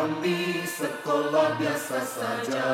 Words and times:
kami 0.00 0.64
sekolah 0.64 1.60
biasa 1.60 1.98
saja 2.00 2.68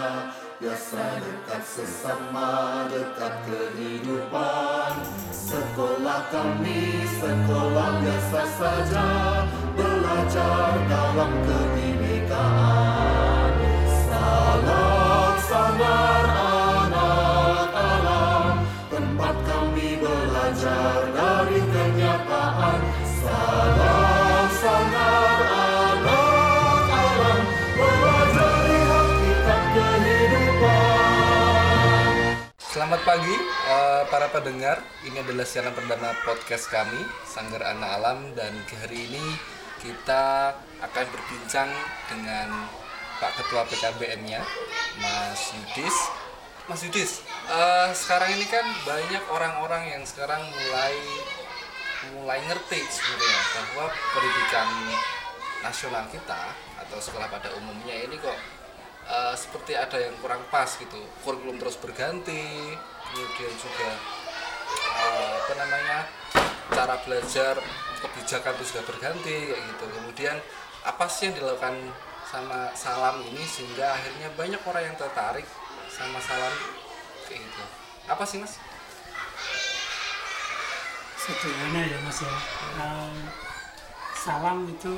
Biasa 0.56 1.20
dekat 1.20 1.62
sesama, 1.68 2.88
dekat 2.88 3.34
kehidupan. 3.44 5.04
Sekolah 5.28 6.32
kami 6.32 7.04
sekolah 7.04 7.90
biasa 8.00 8.40
saja 8.56 9.08
Belajar 9.76 10.70
dalam 10.88 11.32
kebinekaan 11.44 12.95
pagi 33.06 33.38
eh, 33.70 34.02
para 34.10 34.26
pendengar. 34.34 34.82
Ini 35.06 35.22
adalah 35.22 35.46
siaran 35.46 35.70
perdana 35.78 36.10
podcast 36.26 36.66
kami 36.66 36.98
Sanggar 37.22 37.62
Anak 37.62 38.02
Alam 38.02 38.34
dan 38.34 38.50
hari 38.82 39.06
ini 39.06 39.22
kita 39.78 40.50
akan 40.82 41.06
berbincang 41.14 41.70
dengan 42.10 42.66
Pak 43.22 43.38
Ketua 43.38 43.62
PKBM-nya, 43.70 44.42
Mas 44.98 45.54
Yudis. 45.54 45.96
Mas 46.66 46.82
Yudis, 46.82 47.22
eh, 47.46 47.94
sekarang 47.94 48.34
ini 48.34 48.42
kan 48.50 48.66
banyak 48.82 49.22
orang-orang 49.30 49.86
yang 49.86 50.02
sekarang 50.02 50.42
mulai 50.42 50.98
mulai 52.10 52.42
ngerti 52.42 52.82
sebenarnya 52.90 53.42
bahwa 53.54 53.86
pendidikan 54.18 54.68
nasional 55.62 56.04
kita 56.10 56.42
atau 56.82 56.98
sekolah 56.98 57.30
pada 57.30 57.54
umumnya 57.54 58.02
ini 58.02 58.18
kok 58.18 58.34
eh, 59.06 59.34
seperti 59.38 59.78
ada 59.78 59.94
yang 59.94 60.18
kurang 60.18 60.42
pas 60.50 60.74
gitu 60.74 60.98
kurikulum 61.22 61.62
terus 61.62 61.78
berganti 61.78 62.74
kemudian 63.12 63.52
juga 63.58 63.90
eh, 64.98 65.30
apa 65.38 65.52
namanya 65.54 65.98
cara 66.72 66.94
belajar 67.06 67.54
kebijakan 68.02 68.52
itu 68.58 68.64
sudah 68.74 68.84
berganti 68.84 69.36
kayak 69.52 69.62
gitu. 69.62 69.84
Kemudian 70.00 70.36
apa 70.86 71.04
sih 71.08 71.30
yang 71.30 71.34
dilakukan 71.38 71.74
sama 72.26 72.70
salam 72.74 73.22
ini 73.22 73.42
sehingga 73.46 73.94
akhirnya 73.96 74.28
banyak 74.34 74.62
orang 74.66 74.82
yang 74.92 74.96
tertarik 74.98 75.46
sama 75.88 76.18
salam? 76.20 76.54
Kayak 77.26 77.46
gitu. 77.46 77.62
Apa 78.10 78.22
sih 78.26 78.38
mas? 78.42 78.58
Sederhana 81.16 81.80
ya 81.86 81.98
mas 82.02 82.18
ya. 82.22 82.34
Eh, 82.82 83.14
salam 84.14 84.66
itu 84.70 84.94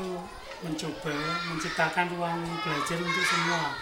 mencoba 0.59 1.15
menciptakan 1.55 2.07
ruang 2.17 2.41
belajar 2.65 2.99
untuk 2.99 3.25
semua. 3.25 3.79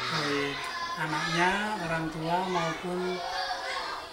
Baik 0.00 0.56
anaknya 1.00 1.80
orang 1.88 2.04
tua 2.12 2.36
maupun 2.44 3.16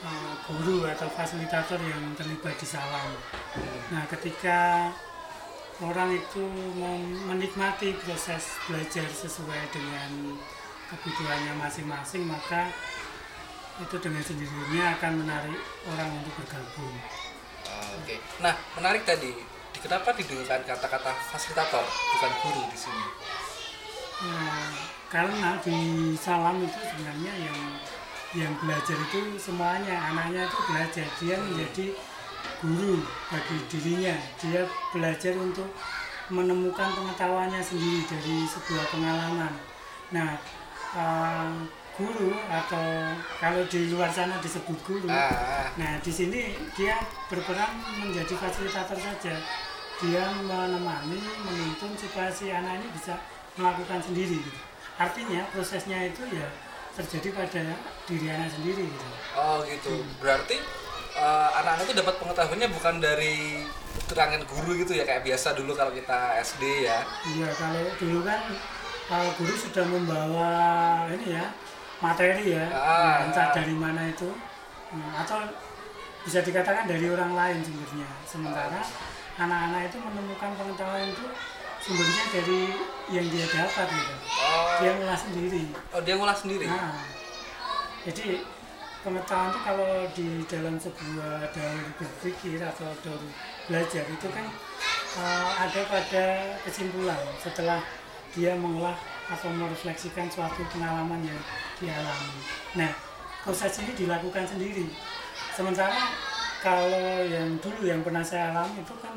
eh, 0.02 0.34
guru 0.46 0.86
atau 0.86 1.08
fasilitator 1.10 1.80
yang 1.80 2.14
terlibat 2.14 2.54
di 2.56 2.68
salam 2.68 3.10
nah 3.90 4.04
ketika 4.08 4.92
orang 5.80 6.10
itu 6.12 6.42
menikmati 7.26 7.94
proses 8.02 8.58
belajar 8.66 9.06
sesuai 9.06 9.62
dengan 9.70 10.36
kebutuhannya 10.88 11.54
masing-masing 11.58 12.26
maka 12.26 12.70
itu 13.78 13.94
dengan 14.02 14.24
sendirinya 14.26 14.98
akan 14.98 15.12
menarik 15.22 15.60
orang 15.88 16.10
untuk 16.18 16.34
bergabung 16.42 16.98
Oh, 17.68 18.00
Oke. 18.00 18.16
Nah, 18.40 18.56
menarik 18.80 19.04
tadi. 19.04 19.36
Di- 19.76 19.82
Kenapa 19.84 20.16
didengarkan 20.16 20.64
kata-kata 20.64 21.12
fasilitator 21.28 21.84
bukan 21.84 22.32
guru 22.40 22.64
di 22.72 22.80
sini? 22.80 23.06
Nah, 24.24 24.72
karena 25.12 25.60
di 25.60 25.78
salam 26.16 26.64
itu 26.64 26.80
sebenarnya 26.80 27.34
yang 27.36 27.60
yang 28.36 28.52
belajar 28.60 28.98
itu 28.98 29.40
semuanya. 29.40 29.96
Anaknya 30.12 30.48
itu 30.48 30.60
belajar. 30.68 31.08
Dia 31.22 31.36
menjadi 31.40 31.86
guru 32.60 33.04
bagi 33.32 33.58
dirinya. 33.72 34.16
Dia 34.42 34.68
belajar 34.92 35.34
untuk 35.40 35.70
menemukan 36.28 36.92
pengetahuannya 36.92 37.62
sendiri 37.64 38.04
dari 38.10 38.44
sebuah 38.44 38.86
pengalaman. 38.92 39.54
Nah 40.12 40.36
eh, 40.96 41.52
guru 41.98 42.30
atau 42.46 42.86
kalau 43.42 43.64
di 43.66 43.90
luar 43.90 44.12
sana 44.14 44.38
disebut 44.38 44.78
guru 44.86 45.10
Ah, 45.10 45.66
Nah, 45.82 45.98
di 45.98 46.14
sini 46.14 46.54
dia 46.78 46.94
berperan 47.26 47.74
menjadi 47.98 48.38
fasilitator 48.38 48.98
saja. 49.02 49.34
Dia 49.98 50.30
menemani, 50.46 51.18
menuntun 51.42 51.98
supaya 51.98 52.30
si 52.30 52.54
anak 52.54 52.78
ini 52.78 52.88
bisa 52.94 53.18
melakukan 53.58 53.98
sendiri. 53.98 54.38
Artinya 55.02 55.42
prosesnya 55.50 56.06
itu 56.06 56.22
ya 56.30 56.46
terjadi 56.98 57.30
pada 57.38 57.64
diri 58.10 58.28
anak 58.34 58.50
sendiri. 58.52 58.84
Gitu. 58.90 59.08
oh 59.38 59.62
gitu. 59.64 60.02
Berarti 60.18 60.58
eh, 61.18 61.50
anak-anak 61.62 61.86
itu 61.86 61.96
dapat 61.96 62.16
pengetahuannya 62.18 62.70
bukan 62.74 62.96
dari 62.98 63.64
terangan 64.06 64.42
guru 64.46 64.78
gitu 64.78 64.94
ya 64.94 65.04
kayak 65.06 65.26
biasa 65.26 65.54
dulu 65.58 65.74
kalau 65.78 65.94
kita 65.94 66.38
SD 66.42 66.90
ya. 66.90 67.02
Iya, 67.26 67.50
kalau 67.58 67.82
dulu 67.98 68.20
kan 68.22 68.42
uh, 69.10 69.30
guru 69.42 69.54
sudah 69.58 69.86
membawa 69.90 70.52
ini 71.10 71.34
ya 71.34 71.46
materi 71.98 72.54
ya, 72.54 72.66
Ah, 72.70 73.26
ya, 73.26 73.26
entah 73.26 73.50
ah. 73.50 73.54
dari 73.58 73.74
mana 73.74 74.06
itu, 74.06 74.30
Hmm, 74.88 75.12
atau 75.20 75.44
bisa 76.24 76.40
dikatakan 76.40 76.88
dari 76.88 77.12
orang 77.12 77.36
lain 77.36 77.60
sumbernya. 77.60 78.08
Sementara 78.24 78.80
anak-anak 79.36 79.92
itu 79.92 79.98
menemukan 80.00 80.52
pengetahuan 80.56 81.12
itu 81.12 81.26
sumbernya 81.84 82.24
dari 82.34 82.62
yang 83.08 83.26
dia 83.32 83.46
dapat 83.48 83.88
gitu. 83.88 84.14
Oh, 84.44 84.68
Dia 84.84 84.92
ngolah 85.00 85.20
sendiri. 85.20 85.64
oh 85.96 86.02
dia 86.04 86.16
ngolah 86.20 86.38
sendiri. 86.38 86.66
Nah, 86.68 87.00
jadi 88.04 88.44
pengetahuan 89.06 89.50
itu 89.54 89.60
kalau 89.64 89.92
di 90.12 90.28
dalam 90.52 90.76
sebuah 90.76 91.48
daur 91.56 91.80
berpikir 91.96 92.60
atau 92.60 92.92
daur 93.06 93.22
belajar 93.72 94.04
itu 94.04 94.28
kan 94.32 94.46
eh, 95.18 95.50
ada 95.56 95.82
pada 95.88 96.26
kesimpulan 96.68 97.20
setelah 97.40 97.80
dia 98.36 98.54
mengolah 98.60 98.96
atau 99.28 99.48
merefleksikan 99.52 100.28
suatu 100.28 100.64
pengalaman 100.72 101.24
yang 101.24 101.40
dialami. 101.80 102.40
Nah, 102.76 102.92
proses 103.44 103.76
ini 103.84 103.96
dilakukan 103.96 104.44
sendiri. 104.48 104.88
Sementara 105.56 105.96
kalau 106.60 107.24
yang 107.24 107.56
dulu 107.64 107.88
yang 107.88 108.04
pernah 108.04 108.24
saya 108.24 108.52
alami 108.52 108.84
itu 108.84 108.96
kan 109.00 109.16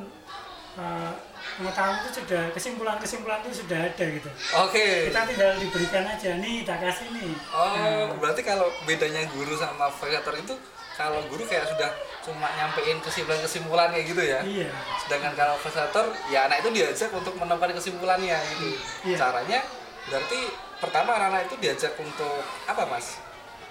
eh, 0.78 1.12
pengetahuan 1.58 1.96
itu 2.00 2.10
sudah 2.22 2.42
kesimpulan-kesimpulan 2.52 3.38
itu 3.42 3.64
sudah 3.64 3.78
ada 3.90 4.04
gitu 4.06 4.30
Oke. 4.60 5.10
kita 5.10 5.20
tinggal 5.26 5.50
diberikan 5.58 6.04
aja 6.06 6.30
nih 6.38 6.56
tak 6.62 6.78
kasih 6.82 7.08
nih 7.10 7.32
Oh, 7.50 8.14
berarti 8.18 8.42
kalau 8.42 8.68
bedanya 8.84 9.26
guru 9.32 9.54
sama 9.56 9.90
fasilitator 9.90 10.38
itu 10.38 10.54
kalau 10.94 11.24
guru 11.32 11.42
kayak 11.48 11.64
sudah 11.64 11.90
cuma 12.20 12.44
nyampein 12.52 13.00
kesimpulan-kesimpulan 13.00 13.88
kayak 13.88 14.04
gitu 14.12 14.20
ya. 14.20 14.40
iya 14.44 14.68
Sedangkan 15.00 15.32
kalau 15.32 15.56
fasilitator 15.56 16.12
ya 16.28 16.44
anak 16.44 16.60
itu 16.60 16.70
diajak 16.76 17.08
untuk 17.16 17.32
menemukan 17.40 17.72
kesimpulannya 17.72 18.36
gitu. 18.52 18.76
Iya. 19.08 19.16
Caranya 19.16 19.64
berarti 20.04 20.38
pertama 20.76 21.16
anak-anak 21.16 21.48
itu 21.48 21.56
diajak 21.56 21.92
untuk 21.96 22.44
apa, 22.68 22.84
Mas? 22.84 23.16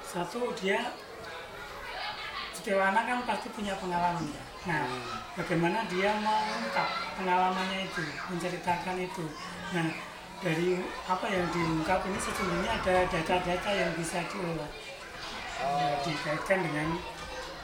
satu 0.02 0.50
dia 0.58 0.90
setiap 2.50 2.82
anak 2.82 3.06
kan 3.06 3.20
pasti 3.30 3.48
punya 3.54 3.78
pengalaman 3.78 4.26
ya 4.26 4.42
nah 4.68 4.84
bagaimana 5.40 5.88
dia 5.88 6.12
mengungkap 6.20 6.88
pengalamannya 7.16 7.88
itu 7.88 8.04
menceritakan 8.28 8.98
itu? 9.00 9.26
Nah 9.72 9.88
dari 10.40 10.80
apa 11.08 11.26
yang 11.28 11.48
diungkap 11.52 12.00
ini 12.08 12.20
sesungguhnya 12.20 12.72
ada 12.80 12.96
data-data 13.08 13.70
yang 13.72 13.92
bisa 13.96 14.24
diolah. 14.32 14.72
Ya, 15.60 16.00
dikaitkan 16.08 16.64
dengan 16.64 16.96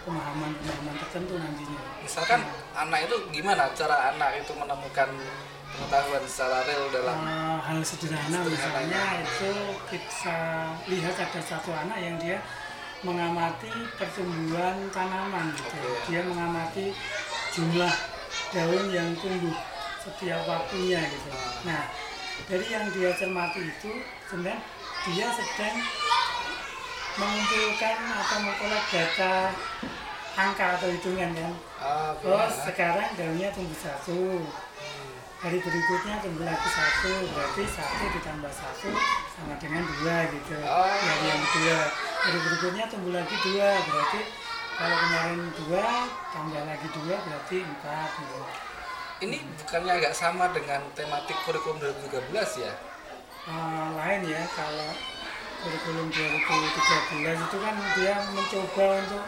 pemahaman-pemahaman 0.04 0.96
tertentu 1.00 1.40
nantinya. 1.40 1.80
Misalkan 2.04 2.44
anak 2.75 3.08
itu 3.08 3.16
gimana 3.31 3.72
cara 3.72 4.12
anak 4.12 4.44
itu 4.44 4.52
menemukan 4.52 5.10
pengetahuan 5.72 6.24
secara 6.28 6.60
real 6.68 6.86
dalam 6.92 7.18
Eh, 7.24 7.58
hal 7.64 7.80
sederhana 7.80 8.44
Sederhana, 8.44 8.52
misalnya 8.52 9.02
ya. 9.02 9.24
itu 9.24 9.52
kita 9.92 10.38
lihat 10.92 11.16
ada 11.16 11.42
satu 11.42 11.72
anak 11.72 11.98
yang 12.00 12.16
dia 12.20 12.38
mengamati 13.04 13.72
pertumbuhan 14.00 14.88
tanaman 14.94 15.52
gitu. 15.58 15.80
Dia 16.08 16.22
mengamati 16.24 16.96
jumlah 17.56 17.96
daun 18.52 18.86
yang 18.92 19.16
tumbuh 19.20 19.56
setiap 20.06 20.46
waktunya 20.46 21.02
gitu 21.02 21.32
nah 21.66 21.90
dari 22.46 22.68
yang 22.68 22.86
dia 22.94 23.10
cermati 23.16 23.64
itu 23.64 23.92
sebenarnya 24.30 24.60
dia 25.08 25.28
sedang 25.34 25.78
mengumpulkan 27.16 27.98
atau 28.12 28.38
mengkolek 28.44 28.86
data 28.92 29.34
angka 30.36 30.66
atau 30.78 30.88
hitungan 30.92 31.32
kan 31.32 31.54
Ah. 31.86 32.18
Oh, 32.26 32.50
sekarang 32.50 33.14
daunnya 33.14 33.54
tumbuh 33.54 33.78
satu. 33.78 34.42
Hari 35.36 35.60
berikutnya 35.62 36.16
tumbuh 36.24 36.46
lagi 36.48 36.70
satu, 36.72 37.12
berarti 37.36 37.64
satu 37.68 38.04
ditambah 38.18 38.54
satu 38.56 38.90
sama 39.36 39.54
dengan 39.62 39.84
dua 39.84 40.18
gitu. 40.32 40.56
Oh. 40.64 40.90
Dari 40.90 41.26
yang 41.28 41.44
kedua, 41.44 41.80
hari 42.24 42.40
berikutnya 42.40 42.86
tumbuh 42.90 43.14
lagi 43.14 43.36
dua, 43.44 43.70
berarti 43.84 44.20
kalau 44.76 44.96
kemarin 44.96 45.40
dua 45.60 45.88
tambah 46.32 46.64
lagi 46.66 46.88
dua 46.92 47.16
berarti 47.20 47.58
empat 47.62 48.10
gitu. 48.20 48.42
Ini 49.16 49.38
bukannya 49.64 49.92
agak 50.04 50.14
sama 50.16 50.52
dengan 50.52 50.84
tematik 50.92 51.40
kurikulum 51.48 51.80
2013 51.80 52.64
ya? 52.64 52.74
eh, 53.46 53.88
lain 53.96 54.22
ya 54.26 54.44
kalau 54.58 54.92
kurikulum 55.62 56.08
2013 56.12 57.38
itu 57.38 57.58
kan 57.62 57.76
dia 57.96 58.16
mencoba 58.34 58.86
untuk 59.06 59.26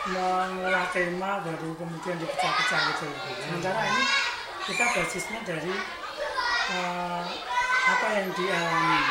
mengolah 0.00 0.86
tema 0.94 1.44
baru 1.44 1.70
kemudian 1.76 2.16
dipecah-pecah 2.16 2.80
gitu. 2.92 3.06
Sementara 3.44 3.80
ini 3.84 4.04
kita 4.70 4.84
basisnya 4.94 5.40
dari 5.42 5.74
eh, 6.70 7.24
apa 7.90 8.06
yang 8.14 8.28
dialami. 8.38 9.02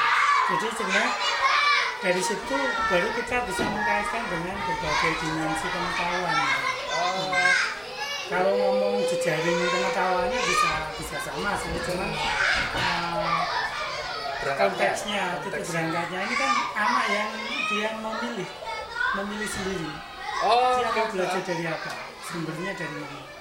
Jadi 0.50 0.66
sebenarnya 0.72 1.12
dari 2.00 2.22
situ 2.24 2.56
baru 2.88 3.10
kita 3.12 3.38
bisa 3.44 3.64
mengkaitkan 3.68 4.24
dengan 4.32 4.56
berbagai 4.56 5.14
dimensi 5.20 5.68
pengetahuan. 5.68 6.38
Oh, 6.96 7.28
Kalau 8.30 8.54
ngomong 8.56 9.04
jejaring 9.10 9.58
pengetahuannya 9.68 10.40
bisa 10.40 10.72
bisa 10.96 11.18
sama 11.28 11.52
sih, 11.60 11.76
cuman 11.84 12.10
eh, 12.80 13.42
berangkatnya. 14.40 14.72
konteksnya 14.72 15.22
titik 15.44 15.64
berangkatnya 15.68 16.20
ini 16.24 16.36
kan 16.40 16.52
anak 16.80 17.06
yang 17.12 17.32
dia 17.68 17.90
memilih 18.00 18.50
memilih 19.20 19.50
sendiri 19.52 19.92
Oh, 20.40 20.80
dia 20.80 20.88
mau 20.96 21.12
belajar 21.12 21.44
dari 21.44 21.68
apa 21.68 21.92
sumbernya 22.24 22.72
dari 22.72 22.96
mana 23.04 23.39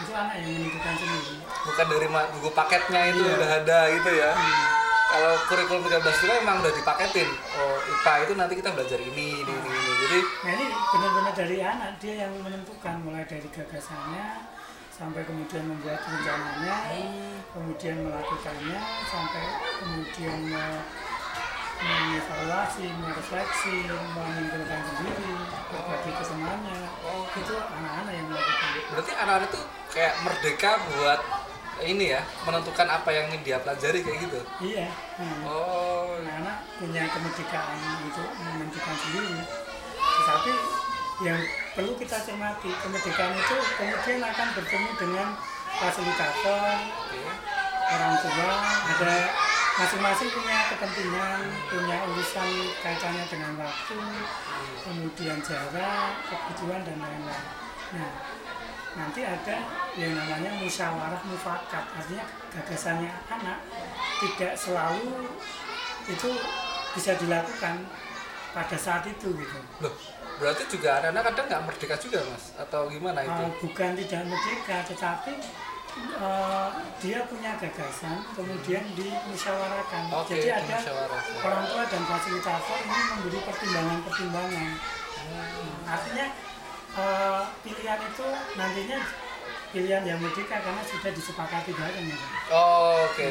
itu 0.00 0.12
anak 0.14 0.34
yang 0.40 0.50
menentukan 0.56 0.94
sendiri 0.96 1.36
bukan 1.62 1.86
dari 1.86 2.06
buku 2.32 2.50
paketnya 2.56 3.00
itu 3.12 3.20
Iya. 3.22 3.34
udah 3.36 3.50
ada 3.60 3.78
gitu 3.92 4.10
ya. 4.12 4.30
Hmm. 4.32 4.64
Kalau 5.12 5.32
kurikulum 5.44 5.84
13 5.84 6.08
itu 6.08 6.24
kan 6.24 6.36
memang 6.40 6.56
udah 6.64 6.72
dipaketin. 6.72 7.28
Oh, 7.52 7.76
IPA 7.84 8.12
itu 8.24 8.32
nanti 8.32 8.54
kita 8.56 8.72
belajar 8.72 8.96
ini, 8.96 9.44
ini, 9.44 9.52
ini, 9.52 9.68
ini. 9.68 9.92
Jadi 10.00 10.18
nah 10.40 10.50
ini 10.56 10.64
benar-benar 10.72 11.32
dari 11.36 11.56
anak 11.60 11.90
dia 12.00 12.14
yang 12.24 12.32
menentukan 12.40 12.94
mulai 13.04 13.24
dari 13.28 13.44
gagasannya 13.44 14.48
sampai 14.88 15.20
kemudian 15.24 15.68
membuat 15.68 16.00
rencananya 16.00 16.76
kemudian 17.52 17.96
melakukannya 18.08 18.78
sampai 19.04 19.44
kemudian 19.80 20.38
me- 20.48 20.84
mengevaluasi, 21.82 22.86
merefleksi, 23.02 23.76
menyimpulkan 23.90 24.80
sendiri, 24.86 25.32
berbagi 25.70 26.10
kesenangannya. 26.14 26.78
Itu 27.34 27.54
anak-anak 27.58 28.12
yang 28.14 28.26
melakukan. 28.30 28.70
berarti 28.92 29.12
anak-anak 29.16 29.48
itu 29.50 29.60
kayak 29.92 30.14
merdeka 30.22 30.70
buat 30.92 31.20
ini 31.82 32.14
ya, 32.14 32.20
menentukan 32.46 32.86
apa 32.86 33.10
yang 33.10 33.24
ingin 33.32 33.42
dia 33.42 33.58
pelajari 33.58 34.04
kayak 34.06 34.18
gitu. 34.28 34.40
Iya. 34.62 34.88
Hmm. 35.18 35.40
Oh, 35.42 36.14
Anak-anak 36.22 36.56
punya 36.78 37.02
kemerdekaan 37.10 37.78
untuk 38.06 38.28
menentukan 38.38 38.94
sendiri. 39.02 39.36
Tetapi 39.98 40.52
yang 41.26 41.40
perlu 41.74 41.92
kita 41.98 42.16
cermati, 42.22 42.70
kemerdekaan 42.70 43.34
itu 43.34 43.56
kemudian 43.78 44.20
akan 44.22 44.48
bertemu 44.58 44.90
dengan 44.98 45.28
fasilitator, 45.78 46.76
oke. 46.78 47.22
orang 47.92 48.14
tua, 48.22 48.52
ada 48.92 49.16
masing-masing 49.72 50.28
punya 50.28 50.58
kepentingan, 50.68 51.40
punya 51.72 51.96
urusan 52.12 52.48
kaitannya 52.84 53.24
dengan 53.24 53.52
waktu, 53.56 53.98
kemudian 54.84 55.38
jarak, 55.40 56.12
kebutuhan 56.28 56.84
dan 56.84 56.96
lain-lain. 57.00 57.46
Nah, 57.96 58.10
nanti 58.92 59.24
ada 59.24 59.56
yang 59.96 60.12
namanya 60.12 60.50
musyawarah 60.60 61.22
mufakat, 61.24 61.84
artinya 61.96 62.24
gagasannya 62.52 63.10
anak 63.32 63.58
tidak 64.20 64.52
selalu 64.52 65.32
itu 66.04 66.30
bisa 66.92 67.16
dilakukan 67.16 67.88
pada 68.52 68.76
saat 68.76 69.08
itu 69.08 69.32
gitu. 69.32 69.58
Loh, 69.80 69.94
berarti 70.36 70.68
juga 70.68 71.00
anak-anak 71.00 71.32
kadang 71.32 71.46
nggak 71.48 71.62
merdeka 71.72 71.96
juga 71.96 72.20
mas? 72.28 72.52
Atau 72.60 72.92
gimana 72.92 73.24
itu? 73.24 73.42
Uh, 73.48 73.52
bukan 73.64 73.96
tidak 73.96 74.22
merdeka, 74.28 74.76
tetapi 74.92 75.32
uh, 76.18 76.68
dia 76.98 77.24
punya 77.28 77.56
gagasan, 77.60 78.24
kemudian 78.32 78.84
dimusyawarahkan. 78.96 80.02
Oke, 80.12 80.38
Jadi 80.40 80.48
ada 80.50 80.76
orang 81.44 81.64
tua 81.68 81.82
dan 81.88 82.02
fasilitator 82.08 82.78
ini 82.80 83.00
memberi 83.12 83.38
pertimbangan-pertimbangan. 83.44 84.70
Hmm, 85.22 85.70
Artinya 85.86 86.26
uh, 86.96 87.42
pilihan 87.62 88.00
itu 88.00 88.26
nantinya 88.56 88.98
pilihan 89.72 90.02
yang 90.04 90.18
merdeka 90.20 90.56
karena 90.60 90.82
sudah 90.84 91.10
disepakati 91.16 91.72
bareng 91.72 92.06
ya. 92.12 92.16
Pak. 92.16 92.30
Oh, 92.52 93.08
Oke, 93.08 93.30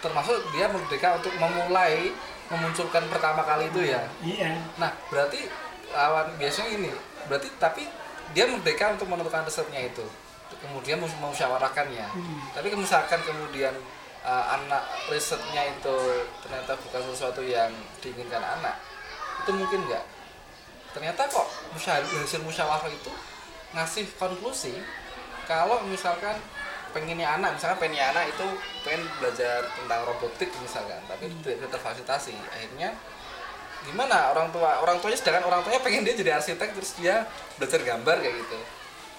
termasuk 0.00 0.38
dia 0.56 0.66
merdeka 0.68 1.20
untuk 1.20 1.32
memulai 1.36 2.10
memunculkan 2.48 3.04
pertama 3.08 3.44
kali 3.44 3.68
itu 3.68 3.80
ya. 3.92 4.02
Iya. 4.20 4.60
Nah, 4.76 4.92
berarti 5.08 5.48
lawan 5.92 6.32
biasanya 6.40 6.70
ini, 6.80 6.90
berarti 7.28 7.48
tapi 7.60 7.84
dia 8.32 8.48
merdeka 8.48 8.96
untuk 8.96 9.08
menentukan 9.12 9.44
risetnya 9.44 9.84
itu, 9.88 10.04
kemudian 10.60 11.00
mus- 11.00 11.16
memusyawarahkannya. 11.16 12.06
Hmm. 12.06 12.38
Tapi 12.52 12.74
misalkan 12.76 13.20
kemudian 13.24 13.72
uh, 14.26 14.44
anak 14.58 14.82
risetnya 15.08 15.72
itu 15.72 15.96
ternyata 16.44 16.76
bukan 16.76 17.02
sesuatu 17.12 17.40
yang 17.40 17.70
diinginkan 18.04 18.42
anak, 18.42 18.76
itu 19.44 19.50
mungkin 19.54 19.86
nggak? 19.88 20.04
Ternyata 20.92 21.24
kok 21.24 21.48
hasil 21.72 22.40
musyawarah 22.44 22.90
itu 22.92 23.12
ngasih 23.72 24.04
konklusi 24.20 24.76
kalau 25.48 25.80
misalkan 25.88 26.36
pengennya 26.92 27.40
anak, 27.40 27.56
misalkan 27.56 27.80
pengennya 27.80 28.12
anak 28.12 28.28
itu 28.28 28.46
pengen 28.84 29.08
belajar 29.16 29.64
tentang 29.72 30.00
robotik 30.04 30.52
misalkan, 30.60 31.00
tapi 31.08 31.32
tidak 31.40 31.64
bisa 31.64 31.68
terfasilitasi, 31.72 32.36
akhirnya 32.52 32.92
gimana 33.82 34.30
orang 34.30 34.48
tua 34.54 34.78
orang 34.78 35.02
tuanya 35.02 35.18
sedangkan 35.18 35.50
orang 35.50 35.60
tuanya 35.66 35.82
pengen 35.82 36.06
dia 36.06 36.14
jadi 36.14 36.38
arsitek 36.38 36.70
terus 36.70 36.94
dia 37.02 37.26
belajar 37.58 37.82
gambar 37.82 38.16
kayak 38.22 38.34
gitu 38.46 38.58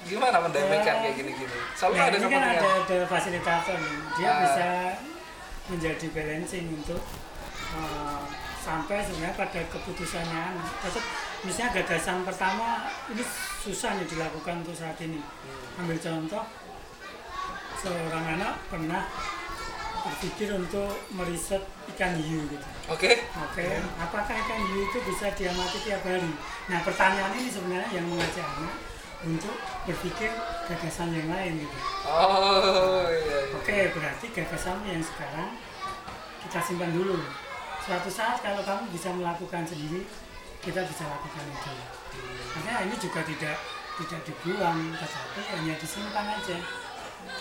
gimana 0.03 0.37
mendamaikan 0.39 0.95
Ya. 0.95 1.01
kayak 1.01 1.15
gini-gini 1.15 1.57
selalu 1.73 1.93
Nah, 1.93 2.05
ada 2.05 2.17
ini 2.17 2.27
kan 2.27 2.43
ada, 2.43 2.67
ada 2.79 2.97
fasilitator 3.07 3.75
nih. 3.77 3.95
Dia 4.19 4.29
Ah. 4.29 4.37
bisa 4.39 4.67
menjadi 5.63 6.05
balancing 6.11 6.65
untuk 6.73 7.01
uh, 7.73 8.23
sampai 8.59 8.99
sebenarnya 9.01 9.35
pada 9.35 9.59
keputusannya 9.67 10.39
anak. 10.55 10.69
Tetap 10.79 11.03
misalnya 11.43 11.69
gagasan 11.77 12.23
pertama 12.23 12.87
ini 13.09 13.23
susah 13.59 13.95
nih 13.95 14.07
dilakukan 14.07 14.63
untuk 14.63 14.75
saat 14.75 14.95
ini. 14.99 15.19
Hmm. 15.19 15.79
Ambil 15.83 15.97
contoh 15.97 16.43
seorang 17.79 18.25
anak 18.39 18.53
pernah 18.67 19.03
berpikir 20.03 20.51
untuk 20.51 20.91
meriset 21.11 21.63
ikan 21.95 22.11
hiu 22.15 22.43
gitu. 22.47 22.67
oke 22.91 23.11
Oke, 23.47 23.67
apakah 23.95 24.35
ikan 24.35 24.59
hiu 24.67 24.83
itu 24.83 24.99
bisa 25.03 25.31
diamati 25.31 25.79
tiap 25.79 26.03
hari? 26.03 26.27
Nah, 26.67 26.79
pertanyaan 26.83 27.31
ini 27.33 27.47
sebenarnya 27.47 27.87
yang 27.89 28.07
mengajak 28.07 28.43
anak 28.43 28.75
untuk 29.23 29.55
berpikir 29.87 30.31
gagasan 30.67 31.15
yang 31.15 31.27
lain 31.31 31.63
gitu. 31.63 31.77
oh 32.07 33.07
iya, 33.07 33.39
iya. 33.47 33.55
Oke, 33.55 33.77
berarti 33.95 34.25
gagasan 34.31 34.83
yang 34.83 34.99
sekarang 34.99 35.55
kita 36.43 36.59
simpan 36.59 36.91
dulu. 36.91 37.15
Suatu 37.83 38.11
saat 38.11 38.39
kalau 38.39 38.63
kamu 38.63 38.91
bisa 38.91 39.11
melakukan 39.11 39.63
sendiri, 39.63 40.03
kita 40.59 40.83
bisa 40.83 41.03
lakukan 41.07 41.43
itu. 41.47 41.73
Karena 42.53 42.83
ini 42.83 42.95
juga 42.99 43.23
tidak 43.23 43.55
tidak 43.93 44.21
dibuang, 44.25 44.91
tetapi 44.95 45.41
hanya 45.53 45.73
disimpan 45.77 46.27
aja. 46.33 46.57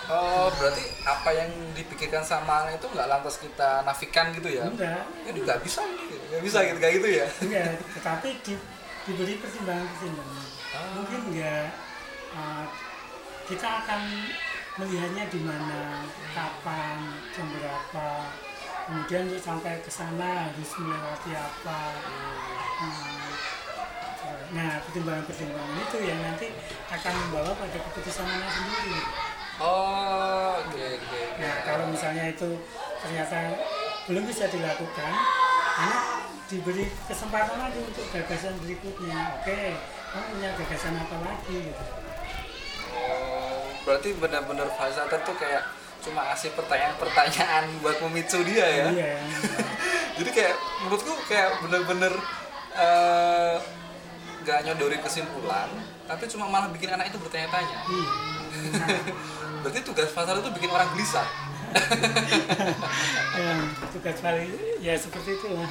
oh 0.06 0.46
berarti 0.54 0.94
apa 1.02 1.30
yang 1.34 1.50
dipikirkan 1.74 2.22
sama 2.22 2.62
anak 2.62 2.78
itu 2.78 2.86
nggak 2.86 3.08
lantas 3.10 3.34
kita 3.42 3.82
nafikan 3.82 4.30
gitu 4.30 4.46
ya 4.46 4.62
Enggak, 4.70 5.02
ini 5.26 5.42
nggak 5.42 5.58
bisa 5.58 5.82
nggak 6.30 6.38
bisa 6.38 6.58
gitu 6.62 6.78
kayak 6.78 6.94
gitu 7.02 7.08
ya 7.18 7.26
enggak, 7.42 7.66
tetapi 7.98 8.28
di, 8.46 8.54
diberi 9.02 9.34
pertimbangan-pertimbangan. 9.42 10.46
Mungkin 10.72 11.20
enggak 11.32 11.68
uh, 12.32 12.64
kita 13.44 13.68
akan 13.84 14.02
melihatnya 14.80 15.28
di 15.28 15.40
mana, 15.44 16.08
kapan, 16.32 16.96
jam 17.36 17.44
berapa, 17.52 18.08
kemudian 18.88 19.28
untuk 19.28 19.42
sampai 19.44 19.84
ke 19.84 19.90
sana 19.92 20.48
harus 20.48 20.70
melewati 20.80 21.30
apa. 21.36 21.80
Hmm, 22.80 23.22
Nah, 24.52 24.84
pertimbangan-pertimbangan 24.84 25.80
itu 25.80 25.98
yang 26.04 26.20
nanti 26.20 26.52
akan 26.92 27.12
membawa 27.24 27.56
pada 27.56 27.78
keputusan 27.88 28.28
anak 28.28 28.52
sendiri. 28.52 29.00
oh 29.56 30.60
oke 30.60 30.76
oke 30.76 31.00
oke. 31.00 31.20
Nah, 31.40 31.54
kalau 31.64 31.88
misalnya 31.88 32.28
itu 32.28 32.60
ternyata 33.00 33.56
belum 34.04 34.28
bisa 34.28 34.44
dilakukan, 34.52 35.12
anak 35.80 36.04
diberi 36.52 36.84
kesempatan 37.08 37.56
lagi 37.64 37.80
untuk 37.80 38.04
gagasan 38.12 38.60
berikutnya. 38.60 39.40
Oke, 39.40 39.72
punya 40.12 40.48
gagasan 40.54 40.94
apa 40.94 41.16
lagi 41.24 41.56
gitu. 41.72 41.84
oh 42.92 43.64
berarti 43.82 44.08
benar-benar 44.14 44.68
fasilitator 44.76 45.20
tuh 45.24 45.36
kayak 45.36 45.64
cuma 46.02 46.20
ngasih 46.28 46.50
pertanyaan-pertanyaan 46.52 47.64
buat 47.80 47.96
memicu 48.02 48.42
dia 48.44 48.66
ya 48.66 48.86
Iya. 48.90 49.14
jadi 50.20 50.30
kayak 50.34 50.54
menurutku 50.84 51.12
kayak 51.26 51.50
bener-bener 51.62 52.12
eh, 52.74 53.56
nggak 54.42 54.58
nyodori 54.66 54.98
kesimpulan 54.98 55.70
tapi 56.04 56.26
cuma 56.26 56.50
malah 56.50 56.68
bikin 56.74 56.90
anak 56.90 57.08
itu 57.08 57.18
bertanya-tanya 57.22 57.78
Iya. 57.86 58.10
Nah, 58.76 58.88
berarti 59.64 59.80
tugas 59.80 60.10
pasar 60.10 60.36
itu 60.36 60.50
bikin 60.52 60.68
orang 60.68 60.90
gelisah 60.92 61.28
ya, 63.40 63.52
tugas 63.96 64.16
paling 64.20 64.50
ya 64.84 64.92
seperti 64.92 65.40
itulah. 65.40 65.64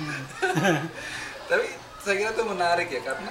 tapi 1.46 1.68
saya 2.02 2.16
kira 2.18 2.32
itu 2.34 2.42
menarik 2.42 2.90
ya 2.90 3.02
karena 3.06 3.30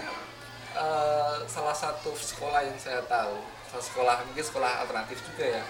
eh, 0.81 1.37
salah 1.47 1.77
satu 1.77 2.17
sekolah 2.17 2.65
yang 2.65 2.77
saya 2.81 3.05
tahu 3.05 3.37
sekolah 3.71 4.27
mungkin 4.27 4.43
sekolah 4.43 4.83
alternatif 4.83 5.23
juga 5.31 5.61
ya. 5.61 5.63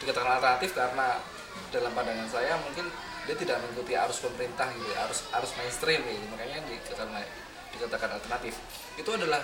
Dikatakan 0.00 0.40
alternatif 0.40 0.70
karena 0.72 1.20
dalam 1.70 1.92
pandangan 1.92 2.28
saya 2.30 2.56
mungkin 2.62 2.88
dia 3.24 3.36
tidak 3.36 3.56
mengikuti 3.64 3.96
arus 3.96 4.20
pemerintah 4.20 4.68
gitu 4.72 4.88
ya, 4.92 5.08
arus 5.08 5.24
arus 5.32 5.52
mainstream 5.56 6.00
gitu 6.04 6.26
makanya 6.32 6.60
dikatakan 6.68 7.08
dikatakan 7.76 8.10
alternatif. 8.16 8.54
Itu 8.96 9.10
adalah 9.12 9.40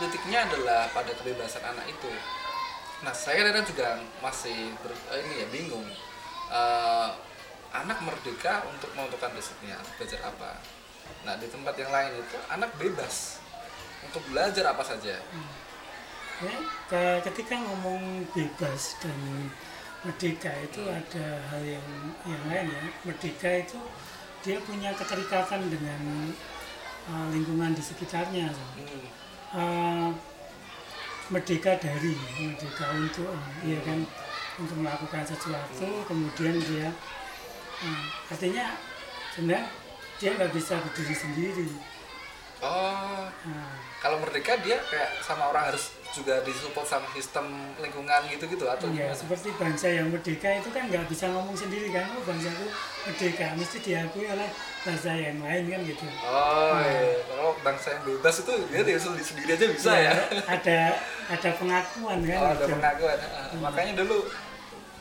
titiknya 0.00 0.48
adalah 0.48 0.88
pada 0.90 1.12
kebebasan 1.14 1.62
anak 1.62 1.86
itu. 1.86 2.10
Nah 3.02 3.14
saya 3.14 3.42
kadang 3.50 3.66
juga 3.66 3.98
masih 4.22 4.74
ber, 4.82 4.94
eh, 5.14 5.18
ini 5.26 5.34
ya 5.42 5.46
bingung. 5.50 5.86
Eh, 6.52 7.10
anak 7.72 7.98
merdeka 8.04 8.68
untuk 8.68 8.92
menentukan 8.92 9.32
risetnya 9.32 9.80
belajar 9.96 10.20
apa. 10.28 10.60
Nah 11.24 11.34
di 11.40 11.48
tempat 11.48 11.74
yang 11.78 11.90
lain 11.90 12.12
itu 12.20 12.36
anak 12.52 12.70
bebas 12.76 13.42
untuk 14.06 14.22
belajar 14.30 14.64
apa 14.72 14.82
saja 14.84 15.16
Ya, 16.42 16.58
ke- 16.90 17.22
ketika 17.30 17.54
ngomong 17.54 18.26
bebas 18.34 18.98
dan 18.98 19.14
merdeka 20.02 20.50
itu 20.58 20.82
ada 20.90 21.38
hal 21.54 21.62
yang 21.62 21.86
yang 22.26 22.42
lain 22.50 22.66
ya. 22.66 22.82
Merdeka 23.06 23.62
itu 23.62 23.78
dia 24.42 24.58
punya 24.66 24.90
keterikatan 24.90 25.70
dengan 25.70 26.34
uh, 27.06 27.26
lingkungan 27.30 27.78
di 27.78 27.82
sekitarnya. 27.82 28.50
Hmm. 28.50 29.06
Uh, 29.54 30.08
merdeka 31.30 31.78
dari, 31.78 32.18
merdeka 32.42 32.90
untuk, 32.98 33.30
uh, 33.30 33.50
ya 33.62 33.78
kan, 33.86 34.02
untuk 34.58 34.82
melakukan 34.82 35.22
sesuatu, 35.22 35.86
kemudian 36.10 36.58
dia, 36.58 36.90
uh, 37.86 38.04
artinya 38.26 38.74
sebenarnya 39.30 39.70
dia 40.18 40.30
nggak 40.34 40.50
bisa 40.50 40.74
berdiri 40.82 41.14
sendiri. 41.14 41.66
Oh 42.62 43.26
Nah, 43.42 43.74
kalau 43.98 44.18
merdeka 44.18 44.54
dia 44.58 44.78
kayak 44.80 45.18
sama 45.18 45.50
orang 45.50 45.66
harus 45.68 45.90
juga 46.10 46.42
disupport 46.42 46.84
sama 46.84 47.06
sistem 47.10 47.46
lingkungan 47.76 48.22
gitu-gitu 48.28 48.62
atau 48.64 48.86
Iya, 48.86 49.08
gimana? 49.08 49.16
seperti 49.16 49.48
bangsa 49.56 49.86
yang 49.88 50.06
merdeka 50.08 50.46
itu 50.52 50.68
kan 50.68 50.86
nggak 50.86 51.06
bisa 51.06 51.26
ngomong 51.26 51.56
sendiri 51.56 51.88
kan, 51.88 52.06
oh 52.12 52.22
bangsaku 52.22 52.66
merdeka, 53.02 53.46
mesti 53.56 53.76
diakui 53.80 54.26
oleh 54.26 54.46
bangsa 54.82 55.10
yang 55.10 55.38
lain 55.40 55.64
kan 55.66 55.80
gitu. 55.82 56.04
Oh 56.22 56.76
iya, 56.78 57.18
kalau 57.24 57.50
bangsa 57.58 57.88
yang 57.90 58.02
bebas 58.04 58.34
itu 58.38 58.52
dia 58.68 58.80
dia 58.84 58.98
sendiri, 59.00 59.24
sendiri 59.24 59.50
aja 59.52 59.66
bisa 59.68 59.92
ya. 59.96 60.12
Ada 60.46 60.78
ada 61.32 61.50
pengakuan 61.56 62.18
kan. 62.22 62.38
Oh, 62.38 62.48
ada 62.48 62.62
gitu. 62.62 62.74
pengakuan. 62.76 63.18
Ah, 63.18 63.46
Makanya 63.58 63.92
dulu 63.96 64.16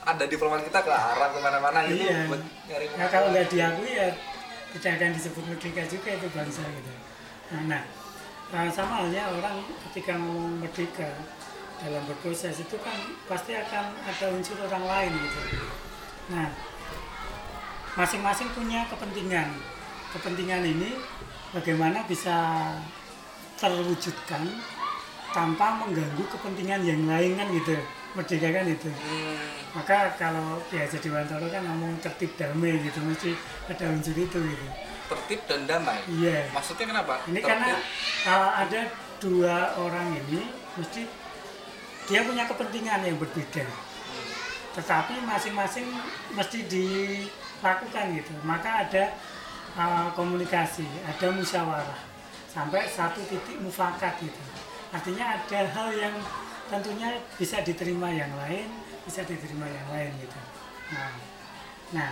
ada 0.01 0.23
diplomat 0.25 0.61
kita 0.65 0.79
ke 0.81 0.89
Arab 0.89 1.29
ke 1.29 1.39
mana-mana 1.39 1.79
gitu 1.85 2.05
Iya. 2.05 2.25
buat 2.25 2.41
nyari 2.65 2.85
Nah, 2.95 3.07
kalau 3.07 3.27
nggak 3.29 3.47
diakui 3.49 3.91
ya 3.91 4.09
tidak 4.71 4.91
akan 4.97 5.09
disebut 5.13 5.43
merdeka 5.45 5.83
juga 5.85 6.09
itu 6.09 6.27
bangsa 6.31 6.63
gitu. 6.65 6.91
Nah, 7.51 7.63
nah 7.67 7.83
uh, 8.55 8.69
sama 8.71 9.03
halnya 9.03 9.27
orang 9.27 9.59
ketika 9.89 10.15
ngomong 10.15 10.63
merdeka 10.63 11.11
dalam 11.83 12.03
berproses 12.07 12.63
itu 12.63 12.77
kan 12.79 12.95
pasti 13.27 13.57
akan 13.57 13.91
ada 14.07 14.25
unsur 14.31 14.55
orang 14.63 14.85
lain 14.87 15.11
gitu. 15.19 15.41
Nah, 16.31 16.47
masing-masing 17.99 18.47
punya 18.55 18.87
kepentingan. 18.87 19.51
Kepentingan 20.15 20.63
ini 20.63 20.95
bagaimana 21.51 22.07
bisa 22.07 22.69
terwujudkan 23.59 24.47
tanpa 25.35 25.79
mengganggu 25.83 26.23
kepentingan 26.31 26.87
yang 26.87 27.03
lain 27.03 27.35
kan 27.35 27.47
gitu. 27.51 27.75
Merdeka 28.11 28.47
kan 28.51 28.67
itu. 28.67 28.91
Hmm, 28.91 29.39
Maka 29.71 30.15
kalau 30.19 30.59
biasa 30.67 30.99
di 30.99 31.07
Wantoro 31.07 31.47
kan 31.47 31.63
ngomong 31.63 31.99
tertib 32.03 32.35
damai 32.35 32.75
gitu, 32.83 32.99
mesti 33.03 33.31
ada 33.71 33.87
unsur 33.87 34.15
itu 34.15 34.39
gitu. 34.39 34.67
Tertib 35.11 35.39
dan 35.45 35.67
damai. 35.67 35.99
Iya. 36.07 36.47
Maksudnya 36.55 36.85
kenapa? 36.95 37.19
Ini 37.27 37.43
Tertib. 37.43 37.49
karena 37.51 37.71
uh, 38.31 38.51
ada 38.63 38.81
dua 39.19 39.57
orang 39.75 40.07
ini 40.15 40.47
mesti 40.79 41.03
dia 42.07 42.23
punya 42.23 42.47
kepentingan 42.47 43.03
yang 43.03 43.19
berbeda. 43.19 43.67
Tetapi 44.71 45.19
masing-masing 45.27 45.87
mesti 46.31 46.63
dilakukan 46.71 48.05
gitu. 48.15 48.33
Maka 48.47 48.87
ada 48.87 49.03
uh, 49.75 50.07
komunikasi, 50.15 50.87
ada 51.03 51.27
musyawarah 51.35 52.01
sampai 52.51 52.87
satu 52.87 53.19
titik 53.27 53.59
mufakat 53.59 54.15
gitu. 54.23 54.41
Artinya 54.91 55.39
ada 55.39 55.59
hal 55.71 55.89
yang 55.95 56.15
tentunya 56.67 57.19
bisa 57.39 57.63
diterima 57.63 58.11
yang 58.11 58.31
lain, 58.35 58.67
bisa 59.07 59.23
diterima 59.23 59.67
yang 59.67 59.87
lain 59.91 60.11
gitu. 60.19 60.39
Nah, 60.91 61.11
nah 61.95 62.11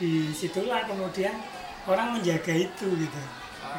di 0.00 0.32
situlah 0.32 0.88
kemudian 0.88 1.36
orang 1.90 2.14
menjaga 2.14 2.54
itu 2.54 2.86
gitu. 2.94 3.20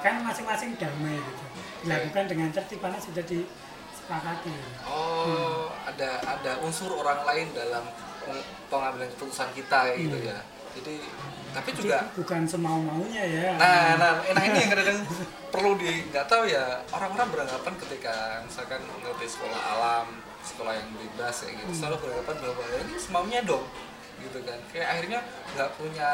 Kan 0.03 0.21
masing-masing 0.21 0.75
damai 0.75 1.15
gitu. 1.15 1.43
Dilakukan 1.81 2.25
dengan 2.27 2.49
tertib 2.51 2.79
karena 2.79 2.99
sudah 2.99 3.23
disepakati. 3.23 4.53
Oh, 4.83 5.71
ada 5.81 6.19
ada 6.21 6.51
unsur 6.61 6.91
orang 6.93 7.23
lain 7.23 7.47
dalam 7.51 7.83
peng- 8.21 8.47
pengambilan 8.67 9.09
keputusan 9.15 9.49
kita 9.55 9.95
gitu 9.95 10.17
Iya. 10.19 10.35
ya. 10.35 10.39
Jadi 10.71 10.95
tapi 11.51 11.69
Jadi 11.75 11.79
juga 11.83 11.97
bukan 12.15 12.41
semau 12.47 12.79
maunya 12.79 13.23
ya. 13.27 13.59
Nah, 13.59 13.99
nah, 13.99 14.11
nah 14.23 14.43
ini 14.47 14.55
yang 14.57 14.71
kadang 14.71 15.03
perlu 15.51 15.75
di 15.75 16.07
nggak 16.07 16.23
tahu 16.23 16.47
ya 16.47 16.79
orang-orang 16.95 17.27
beranggapan 17.27 17.73
ketika 17.75 18.39
misalkan 18.39 18.79
ngerti 19.03 19.27
sekolah 19.27 19.59
alam, 19.59 20.07
sekolah 20.39 20.71
yang 20.71 20.87
bebas 20.95 21.43
kayak 21.43 21.59
gitu, 21.59 21.71
selalu 21.75 22.07
beranggapan 22.07 22.35
bahwa 22.39 22.63
ya 22.63 22.77
ini 22.87 22.95
semaunya 22.95 23.39
dong, 23.43 23.67
gitu 24.23 24.39
kan. 24.45 24.59
Kayak 24.69 24.87
akhirnya 24.93 25.19
nggak 25.57 25.69
punya 25.75 26.09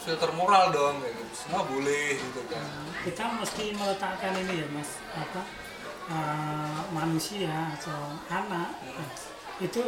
filter 0.00 0.30
moral 0.34 0.70
dong, 0.70 1.02
kayak 1.02 1.14
gitu. 1.18 1.32
Semua 1.34 1.62
boleh 1.66 2.18
gitu 2.18 2.42
kan. 2.50 2.64
kita 3.06 3.24
mesti 3.40 3.64
meletakkan 3.78 4.34
ini 4.36 4.64
ya 4.64 4.66
mas 4.74 5.00
apa 5.14 5.42
uh, 6.10 6.80
manusia 6.92 7.72
atau 7.78 8.18
anak 8.28 8.74
itu 9.62 9.80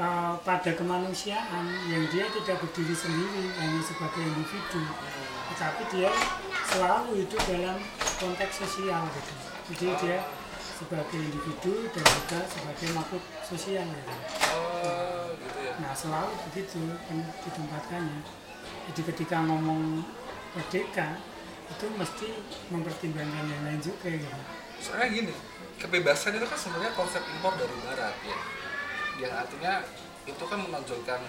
uh, 0.00 0.34
pada 0.42 0.70
kemanusiaan 0.74 1.66
yang 1.86 2.04
dia 2.10 2.26
tidak 2.32 2.58
berdiri 2.64 2.96
sendiri 2.96 3.44
hanya 3.60 3.80
sebagai 3.84 4.24
individu 4.24 4.82
tetapi 5.54 5.82
dia 5.92 6.10
selalu 6.72 7.22
hidup 7.22 7.42
dalam 7.46 7.78
konteks 8.18 8.64
sosial 8.64 9.04
gitu 9.12 9.32
jadi 9.70 9.86
dia 10.00 10.18
sebagai 10.74 11.20
individu 11.22 11.86
dan 11.94 12.02
juga 12.02 12.40
sebagai 12.50 12.88
makhluk 12.98 13.24
sosial 13.46 13.86
gitu. 13.86 14.14
Oh. 14.50 15.13
Nah 15.82 15.92
selalu 15.94 16.32
begitu 16.50 16.78
kan 17.10 17.18
ditempatkannya. 17.42 18.20
Jadi 18.92 19.00
ketika 19.14 19.42
ngomong 19.42 20.04
merdeka 20.54 21.18
itu 21.64 21.86
mesti 21.96 22.28
mempertimbangkan 22.70 23.44
yang 23.48 23.62
lain 23.64 23.80
juga 23.80 24.12
gitu. 24.12 24.38
Soalnya 24.78 25.08
gini, 25.10 25.34
kebebasan 25.80 26.36
itu 26.36 26.46
kan 26.46 26.58
sebenarnya 26.60 26.92
konsep 26.92 27.24
impor 27.24 27.56
dari 27.56 27.72
barat 27.82 28.14
ya. 28.22 28.38
Yang 29.18 29.32
artinya 29.34 29.74
itu 30.24 30.44
kan 30.44 30.58
menonjolkan 30.60 31.20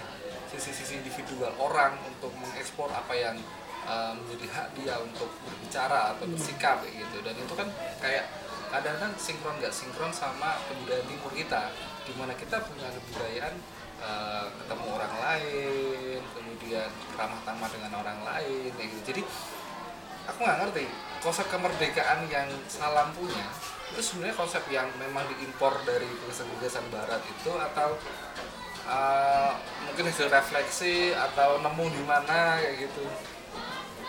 sisi-sisi 0.52 1.00
individual 1.00 1.52
orang 1.58 1.96
untuk 2.08 2.36
mengekspor 2.36 2.92
apa 2.92 3.16
yang 3.16 3.36
uh, 3.88 4.12
menjadi 4.16 4.48
hak 4.52 4.68
dia 4.76 4.96
untuk 5.00 5.32
berbicara 5.48 6.16
atau 6.16 6.28
bersikap 6.28 6.84
kayak 6.84 7.08
gitu. 7.08 7.18
Dan 7.24 7.36
itu 7.40 7.54
kan 7.56 7.68
kayak 8.04 8.28
kadang-kadang 8.70 9.16
sinkron 9.16 9.56
nggak 9.64 9.72
sinkron 9.72 10.12
sama 10.12 10.60
kebudayaan 10.68 11.08
timur 11.08 11.32
kita, 11.32 11.72
di 12.04 12.14
mana 12.20 12.36
kita 12.36 12.60
punya 12.60 12.92
kebudayaan 12.92 13.56
uh, 14.06 14.46
ketemu 14.62 14.86
orang 14.94 15.14
lain, 15.18 16.20
kemudian 16.38 16.90
ramah 17.18 17.42
tamah 17.42 17.70
dengan 17.74 17.92
orang 18.00 18.20
lain 18.22 18.70
kayak 18.78 18.90
gitu. 18.94 19.02
Jadi 19.10 19.22
aku 20.30 20.38
nggak 20.46 20.58
ngerti 20.62 20.86
konsep 21.26 21.46
kemerdekaan 21.50 22.30
yang 22.30 22.50
salam 22.70 23.10
punya 23.18 23.46
itu 23.94 24.02
sebenarnya 24.02 24.36
konsep 24.36 24.66
yang 24.74 24.90
memang 24.98 25.24
diimpor 25.30 25.72
dari 25.86 26.10
gagasan-gagasan 26.26 26.84
barat 26.90 27.22
itu 27.22 27.52
atau 27.54 27.94
uh, 28.90 29.54
mungkin 29.86 30.10
hasil 30.10 30.28
refleksi 30.28 31.14
atau 31.14 31.62
nemu 31.62 31.86
di 31.94 32.02
mana 32.04 32.60
kayak 32.60 32.90
gitu 32.90 33.06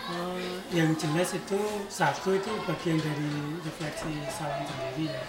Eh, 0.07 0.55
yang 0.71 0.95
jelas 0.95 1.35
itu 1.35 1.59
satu 1.91 2.31
itu 2.31 2.47
bagian 2.63 2.95
dari 2.95 3.59
refleksi 3.59 4.23
salam 4.31 4.63
sendiri 4.63 5.11
ya. 5.11 5.23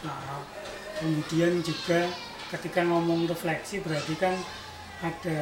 Nah, 0.00 0.40
kemudian 0.96 1.60
juga 1.60 2.08
ketika 2.52 2.84
ngomong 2.84 3.24
refleksi 3.28 3.80
berarti 3.80 4.14
kan 4.18 4.34
ada 5.04 5.40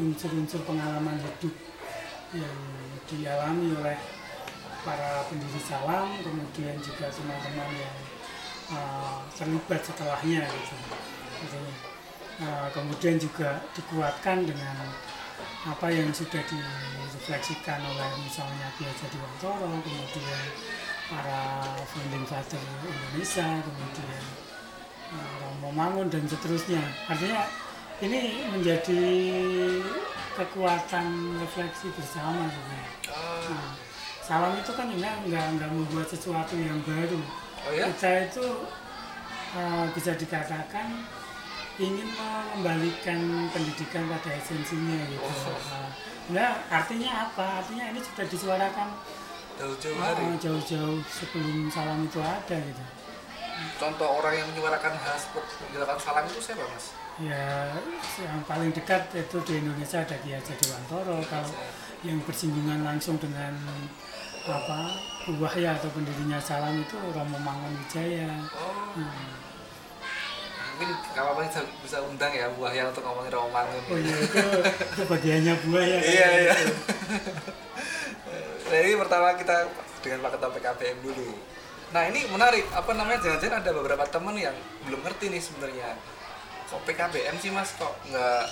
unsur-unsur 0.00 0.64
pengalaman 0.64 1.20
hidup 1.20 1.54
yang 2.32 2.58
dialami 3.08 3.76
oleh 3.76 3.98
para 4.82 5.22
pendiri 5.28 5.60
salam, 5.62 6.10
kemudian 6.24 6.74
juga 6.80 7.06
teman-teman 7.12 7.70
yang 7.76 7.96
eh, 8.72 9.18
terlibat 9.36 9.80
setelahnya 9.84 10.42
gitu. 10.48 10.76
Artinya, 11.44 11.74
eh, 12.40 12.66
kemudian 12.72 13.16
juga 13.20 13.60
dikuatkan 13.76 14.48
dengan 14.48 14.76
apa 15.62 15.86
yang 15.94 16.10
sudah 16.10 16.42
direfleksikan 16.42 17.78
oleh 17.78 18.10
misalnya 18.18 18.66
Ki 18.74 18.82
Haji 18.82 19.06
Dewantoro, 19.14 19.70
kemudian 19.86 20.42
para 21.06 21.62
founding 21.86 22.26
father 22.26 22.62
Indonesia, 22.82 23.46
kemudian 23.62 24.22
Romo 25.62 26.02
dan 26.10 26.24
seterusnya. 26.26 26.82
Artinya 27.08 27.46
ini 28.02 28.48
menjadi 28.50 29.02
kekuatan 30.34 31.38
refleksi 31.38 31.92
bersama 31.94 32.48
sebenarnya. 32.48 32.90
oh, 33.12 33.46
Nah, 33.52 33.72
salam 34.24 34.52
itu 34.58 34.72
kan 34.72 34.88
enggak 34.88 35.14
enggak, 35.28 35.44
enggak 35.54 35.70
membuat 35.70 36.08
sesuatu 36.08 36.56
yang 36.56 36.80
baru. 36.82 37.20
oh 37.68 37.72
ya 37.72 37.86
Kita 37.92 38.32
itu 38.32 38.46
eh, 39.54 39.84
bisa 39.94 40.12
dikatakan 40.16 40.88
ingin 41.80 42.08
mengembalikan 42.16 43.48
pendidikan 43.52 44.04
pada 44.08 44.30
esensinya 44.36 44.98
gitu. 45.08 45.24
Oh. 45.24 45.56
Nah, 45.70 45.88
Nah, 46.32 46.54
artinya 46.70 47.28
apa? 47.28 47.60
Artinya 47.60 47.90
ini 47.90 48.00
sudah 48.00 48.24
disuarakan 48.30 48.88
jauh-jauh 49.58 49.98
hari 50.00 50.26
jauh-jauh 50.38 51.02
sebelum 51.06 51.66
salam 51.68 52.06
itu 52.06 52.22
ada 52.22 52.56
gitu. 52.56 52.84
Contoh 53.82 54.08
orang 54.14 54.32
yang 54.32 54.46
menyuarakan 54.48 54.94
hal 54.94 55.16
seperti 55.16 55.52
menjelaskan 55.64 55.98
salam 55.98 56.24
itu 56.24 56.38
siapa 56.40 56.62
mas 56.64 56.86
Ya, 57.20 57.68
yang 58.16 58.40
paling 58.46 58.72
dekat 58.72 59.12
itu 59.12 59.36
di 59.44 59.60
Indonesia 59.60 60.00
ada 60.00 60.16
Kiai 60.16 60.40
Dewantoro. 60.40 61.20
Kalau 61.22 61.52
yang 62.00 62.16
bersinggungan 62.24 62.80
langsung 62.80 63.20
dengan 63.20 63.52
apa 64.42 64.96
buahya 65.28 65.76
atau 65.76 65.92
pendirinya 65.92 66.40
salam 66.40 66.72
itu 66.74 66.96
Romo 67.12 67.36
Mangun 67.36 67.76
Wijaya. 67.76 68.32
oh 68.56 68.96
Hmm. 68.96 69.28
mungkin 70.72 70.88
kalau 71.12 71.36
apa 71.36 71.46
bisa, 71.46 71.60
bisa 71.78 71.98
undang 72.00 72.32
ya 72.32 72.48
buah 72.50 72.72
yang 72.72 72.88
untuk 72.88 73.04
ngomongin 73.04 73.30
Romangun 73.30 73.82
Oh 73.86 73.98
iya 73.98 74.16
itu, 74.18 74.36
itu 74.88 75.02
bagiannya 75.06 75.54
buahya. 75.62 75.94
kan? 75.94 76.02
iya 76.08 76.28
iya 76.40 76.54
nah 78.66 78.78
ini 78.78 78.96
pertama 78.96 79.36
kita 79.36 79.56
dengan 80.00 80.18
Pak 80.22 80.30
Ketua 80.34 80.50
PKPM 80.50 80.98
dulu 81.04 81.28
nah 81.92 82.02
ini 82.04 82.24
menarik. 82.26 82.64
Apa 82.70 82.92
namanya? 82.92 83.20
Jangan-jangan 83.20 83.60
ada 83.60 83.70
beberapa 83.72 84.04
teman 84.06 84.34
yang 84.34 84.56
belum 84.82 85.00
ngerti 85.02 85.28
nih 85.28 85.38
sebenarnya. 85.38 85.92
Kok 86.66 86.82
PKBM 86.84 87.36
sih 87.36 87.50
mas? 87.50 87.72
Kok 87.74 87.92
nggak 88.08 88.42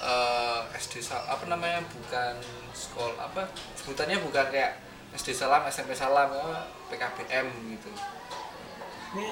eh, 0.00 0.60
SD 0.76 1.00
Sal- 1.00 1.26
apa 1.26 1.44
namanya? 1.44 1.82
Bukan 1.84 2.34
sekolah 2.72 3.18
apa? 3.24 3.50
Sebutannya 3.74 4.18
bukan 4.20 4.46
kayak 4.48 4.78
SD 5.12 5.32
Salam 5.32 5.66
SMP 5.66 5.92
Salam 5.92 6.30
ya, 6.30 6.62
PKBM 6.86 7.46
gitu. 7.72 7.90
Ini 9.14 9.28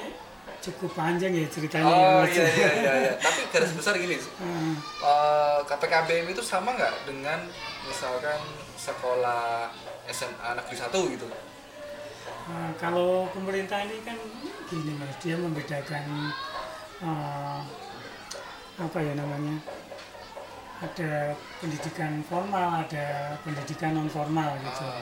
cukup 0.60 0.92
panjang 0.92 1.30
ya 1.30 1.44
ceritanya. 1.46 1.84
oh 1.84 2.20
Mas. 2.20 2.32
iya 2.32 2.44
iya 2.46 2.70
iya, 2.74 2.92
iya. 3.00 3.12
tapi 3.24 3.48
garis 3.48 3.72
besar 3.72 3.96
gini 3.96 4.16
Hmm. 4.36 4.76
eh, 5.00 5.58
KPKBM 5.62 6.26
itu 6.26 6.40
sama 6.40 6.72
nggak 6.72 7.04
dengan 7.04 7.40
misalkan 7.84 8.40
sekolah 8.74 9.68
SMA 10.08 10.50
negeri 10.54 10.76
satu 10.76 11.08
gitu 11.08 11.24
Nah, 12.44 12.70
kalau 12.76 13.24
pemerintah 13.32 13.80
ini 13.88 14.04
kan 14.04 14.18
gini 14.68 14.92
mas, 15.00 15.16
dia 15.24 15.36
membedakan 15.40 16.04
eh, 17.00 17.60
apa 18.76 18.98
ya 19.00 19.12
namanya? 19.16 19.56
Ada 20.84 21.32
pendidikan 21.62 22.20
formal, 22.28 22.84
ada 22.84 23.38
pendidikan 23.40 23.96
non 23.96 24.10
formal 24.12 24.52
gitu. 24.60 24.84
Ah. 24.84 25.00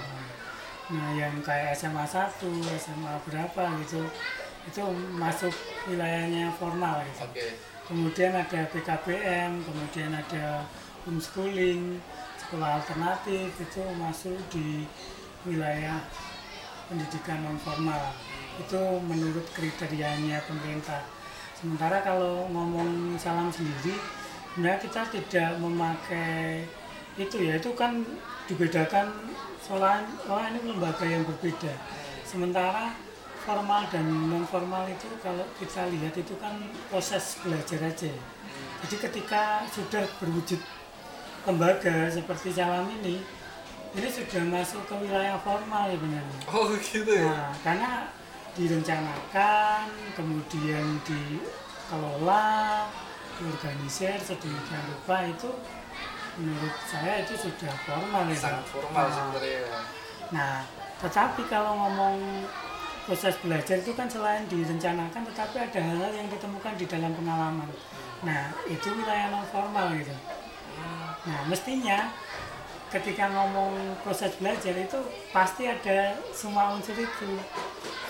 Nah, 0.93 1.09
yang 1.19 1.35
kayak 1.43 1.75
SMA 1.75 2.05
1, 2.07 2.39
SMA 2.79 3.15
berapa 3.27 3.65
gitu, 3.83 4.07
itu 4.69 4.81
masuk 5.19 5.51
wilayahnya 5.91 6.55
formal 6.55 7.03
gitu. 7.11 7.27
oke 7.27 7.47
Kemudian 7.83 8.33
ada 8.39 8.61
PKBM, 8.71 9.59
kemudian 9.67 10.15
ada 10.15 10.63
homeschooling, 11.03 11.99
sekolah 12.39 12.79
alternatif 12.79 13.51
itu 13.59 13.83
masuk 13.99 14.39
di 14.55 14.87
wilayah 15.43 15.99
pendidikan 16.93 17.41
non 17.41 17.57
formal. 17.57 18.13
Itu 18.61 19.01
menurut 19.09 19.49
kriterianya 19.57 20.45
pemerintah. 20.45 21.01
Sementara 21.57 22.05
kalau 22.05 22.45
ngomong 22.53 23.17
salam 23.17 23.49
sendiri, 23.49 23.97
sebenarnya 24.53 24.81
kita 24.85 25.03
tidak 25.09 25.51
memakai 25.57 26.69
itu 27.17 27.49
ya, 27.49 27.57
itu 27.57 27.73
kan 27.73 28.05
dibedakan 28.45 29.09
soalnya 29.65 30.05
oh 30.29 30.43
ini 30.43 30.61
lembaga 30.69 31.09
yang 31.09 31.25
berbeda. 31.25 31.73
Sementara 32.29 32.93
formal 33.43 33.89
dan 33.89 34.05
non 34.07 34.45
formal 34.45 34.85
itu 34.87 35.09
kalau 35.25 35.43
kita 35.57 35.89
lihat 35.89 36.15
itu 36.15 36.35
kan 36.37 36.55
proses 36.93 37.41
belajar 37.41 37.81
aja. 37.89 38.13
Jadi 38.83 38.97
ketika 38.99 39.63
sudah 39.71 40.05
berwujud 40.19 40.59
lembaga 41.47 42.11
seperti 42.11 42.55
salam 42.55 42.87
ini, 43.03 43.23
ini 43.93 44.09
sudah 44.09 44.43
masuk 44.49 44.83
ke 44.89 44.95
wilayah 44.97 45.37
formal 45.41 45.85
ya 45.85 45.97
benar. 46.01 46.25
oh 46.49 46.73
gitu 46.81 47.13
ya 47.13 47.29
Nah, 47.29 47.53
karena 47.61 47.91
direncanakan, 48.53 49.85
kemudian 50.13 50.85
dikelola, 51.05 52.89
diorganisir 53.37 54.17
sedemikian 54.21 54.83
rupa 54.93 55.25
itu 55.25 55.51
menurut 56.37 56.75
saya 56.85 57.21
itu 57.21 57.37
sudah 57.37 57.73
formal 57.85 58.25
ya. 58.29 58.37
sangat 58.37 58.65
formal 58.69 59.05
Nah, 59.05 59.13
sebenarnya 59.13 59.61
Nah, 60.33 60.55
tetapi 60.97 61.45
kalau 61.45 61.77
ngomong 61.77 62.17
proses 63.05 63.37
belajar 63.45 63.77
itu 63.77 63.93
kan 63.93 64.09
selain 64.09 64.49
direncanakan, 64.49 65.29
tetapi 65.29 65.57
ada 65.61 65.81
hal 65.83 66.13
yang 66.15 66.29
ditemukan 66.33 66.73
di 66.81 66.87
dalam 66.89 67.13
pengalaman. 67.13 67.69
Nah, 68.25 68.49
itu 68.65 68.89
wilayah 68.95 69.29
non 69.29 69.45
formal 69.53 69.93
gitu. 69.93 70.15
Nah, 71.23 71.41
mestinya 71.47 72.09
ketika 72.93 73.25
ngomong 73.33 73.73
proses 74.05 74.37
belajar 74.37 74.77
itu 74.77 74.99
pasti 75.33 75.65
ada 75.65 76.13
semua 76.37 76.77
unsur 76.77 76.95
itu. 76.95 77.29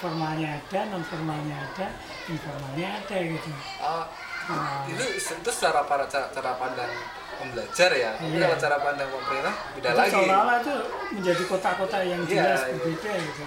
Formalnya 0.03 0.59
ada, 0.59 0.91
non 0.91 1.07
formalnya 1.07 1.55
ada, 1.55 1.87
informalnya 2.27 2.99
ada 2.99 3.17
gitu. 3.23 3.51
Oh, 3.79 4.05
Nah, 4.43 4.83
itu 4.91 5.23
itu 5.23 5.51
secara 5.55 5.87
para 5.87 6.03
cara, 6.11 6.27
cara 6.35 6.59
pandang 6.59 6.91
pembelajar 7.39 7.95
ya 7.95 8.11
tapi 8.19 8.35
Iya. 8.35 8.51
kalau 8.51 8.59
cara 8.59 8.77
pandang 8.83 9.07
pemerintah 9.07 9.55
beda 9.79 9.89
itu 9.89 9.99
lagi 10.03 10.11
seolah-olah 10.19 10.57
itu 10.59 10.75
menjadi 11.15 11.43
kota-kota 11.47 11.99
yang 12.03 12.23
Iya, 12.27 12.31
jelas 12.43 12.61
iya. 12.67 12.73
berbeda 12.75 13.13
gitu. 13.23 13.45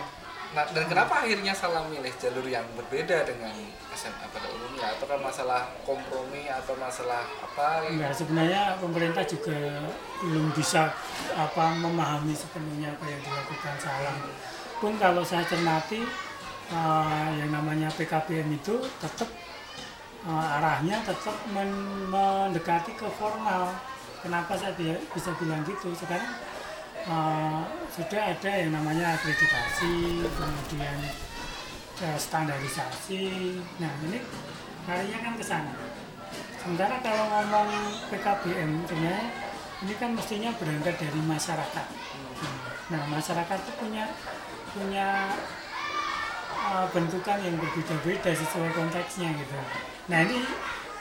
Nah 0.55 0.63
dan 0.71 0.87
kenapa 0.87 1.13
akhirnya 1.19 1.51
salah 1.51 1.83
milih 1.85 2.15
jalur 2.15 2.47
yang 2.47 2.63
berbeda 2.73 3.27
dengan 3.27 3.51
SMA 3.91 4.23
pada 4.31 4.47
umumnya 4.49 4.87
atau 4.95 5.05
masalah 5.19 5.67
kompromi 5.83 6.47
atau 6.47 6.79
masalah 6.79 7.27
apa 7.43 7.83
Enggak, 7.91 8.15
sebenarnya 8.15 8.79
pemerintah 8.79 9.23
juga 9.23 9.83
belum 10.23 10.55
bisa 10.55 10.95
apa 11.35 11.65
memahami 11.75 12.31
sepenuhnya 12.31 12.87
apa 12.89 13.03
yang 13.03 13.19
dilakukan 13.19 13.75
salam. 13.77 14.17
Pun 14.79 14.95
kalau 14.95 15.23
saya 15.23 15.43
cermati 15.43 15.99
eh, 16.71 17.27
yang 17.35 17.51
namanya 17.51 17.91
PKBM 17.91 18.55
itu 18.55 18.79
tetap 18.99 19.27
eh, 20.23 20.55
arahnya 20.55 21.03
tetap 21.03 21.35
men- 21.51 22.07
mendekati 22.07 22.95
ke 22.95 23.07
formal. 23.11 23.75
Kenapa 24.23 24.55
saya 24.55 24.71
bi- 24.73 25.03
bisa 25.11 25.35
bilang 25.35 25.61
gitu? 25.63 25.91
Sekarang 25.93 26.31
eh, 27.05 27.61
sudah 27.93 28.21
ada 28.35 28.51
yang 28.51 28.71
namanya 28.73 29.15
akreditasi, 29.15 30.25
kemudian 30.25 30.99
eh, 32.01 32.17
standarisasi. 32.17 33.23
Nah 33.79 33.91
ini 34.09 34.19
larinya 34.85 35.19
kan 35.21 35.33
ke 35.37 35.45
sana. 35.45 35.73
Sementara 36.61 36.97
kalau 37.05 37.25
ngomong 37.29 37.69
PKBM 38.09 38.71
ini 39.85 39.93
kan 40.01 40.17
mestinya 40.17 40.49
berangkat 40.57 40.97
dari 40.97 41.21
masyarakat. 41.21 41.87
Nah 42.89 43.01
masyarakat 43.09 43.57
itu 43.61 43.73
punya 43.77 44.05
punya 44.73 45.29
uh, 46.51 46.85
bentukan 46.89 47.37
yang 47.39 47.55
berbeda-beda 47.61 48.31
sesuai 48.33 48.71
konteksnya 48.73 49.29
gitu. 49.37 49.57
Nah 50.09 50.19
ini 50.25 50.41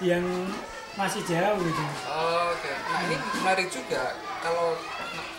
yang 0.04 0.24
masih 0.94 1.24
jauh 1.26 1.58
gitu. 1.58 1.84
Oh, 2.06 2.54
Oke, 2.54 2.70
nah 2.70 3.00
ini 3.08 3.16
menarik 3.42 3.68
juga 3.72 4.14
kalau 4.44 4.78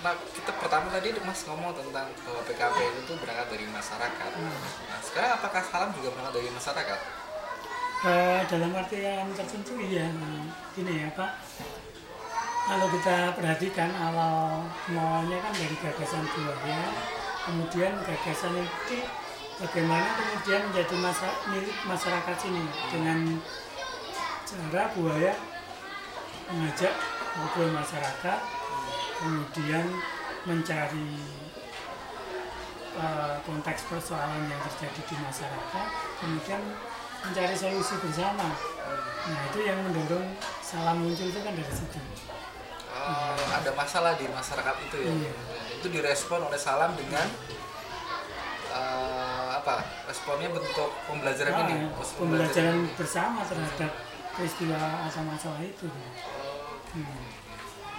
nah, 0.06 0.14
kita 0.14 0.52
pertama 0.62 0.94
tadi 0.94 1.10
Mas 1.26 1.42
ngomong 1.50 1.74
tentang 1.74 2.06
bahwa 2.22 2.42
PKB 2.46 2.78
itu 3.02 3.14
berangkat 3.18 3.48
dari 3.50 3.66
masyarakat. 3.74 4.32
Nah, 4.38 5.00
sekarang 5.02 5.32
apakah 5.42 5.62
salam 5.66 5.90
juga 5.98 6.14
berangkat 6.14 6.34
dari 6.38 6.50
masyarakat? 6.54 7.00
Eh, 8.06 8.42
dalam 8.46 8.70
artian 8.78 9.26
tertentu 9.34 9.82
iya 9.82 10.06
Nah, 10.14 10.46
ini 10.78 10.94
ya 11.02 11.10
Pak. 11.18 11.32
Kalau 12.70 12.88
kita 12.94 13.34
perhatikan 13.34 13.90
awal 13.98 14.62
mulanya 14.94 15.38
kan 15.42 15.54
dari 15.58 15.76
gagasan 15.82 16.26
buaya 16.34 16.82
kemudian 17.46 17.94
gagasan 18.02 18.58
itu 18.58 19.06
bagaimana 19.62 20.18
kemudian 20.18 20.66
menjadi 20.70 20.96
masa, 20.98 21.30
milik 21.54 21.78
masyarakat 21.86 22.36
sini 22.42 22.66
dengan 22.90 23.38
cara 24.46 24.90
buaya 24.98 25.34
mengajak 26.50 26.94
ngobrol 27.38 27.70
masyarakat 27.70 28.40
kemudian 29.16 29.86
mencari 30.44 31.10
eh, 32.96 33.36
konteks 33.42 33.82
persoalan 33.88 34.46
yang 34.46 34.62
terjadi 34.66 35.02
di 35.02 35.16
masyarakat 35.18 35.88
kemudian 36.18 36.62
mencari 37.22 37.56
solusi 37.56 37.96
bersama 38.00 38.48
nah 39.26 39.42
itu 39.50 39.60
yang 39.60 39.82
mendorong 39.82 40.28
salam 40.60 41.02
muncul 41.02 41.26
itu 41.26 41.40
kan 41.40 41.54
dari 41.54 41.74
situ 41.74 42.00
Oh, 42.96 43.36
ada 43.52 43.76
masalah 43.76 44.16
di 44.16 44.24
masyarakat 44.26 44.76
itu 44.82 44.98
ya. 44.98 45.12
Iya. 45.12 45.32
Itu 45.78 45.92
direspon 45.92 46.42
oleh 46.42 46.56
salam 46.56 46.96
dengan 46.96 47.28
eh, 48.72 49.48
apa? 49.54 49.84
Responnya 50.08 50.50
bentuk 50.50 50.90
pembelajaran 51.04 51.54
Nah, 51.54 51.64
ini. 51.68 51.76
ya, 51.76 51.92
pembelajaran 51.92 52.78
bersama 52.96 53.44
terhadap 53.44 53.92
peristiwa 54.32 54.80
atau 55.06 55.22
masalah 55.22 55.60
itu 55.60 55.86
Oh, 55.86 56.80
Hmm. 56.96 57.45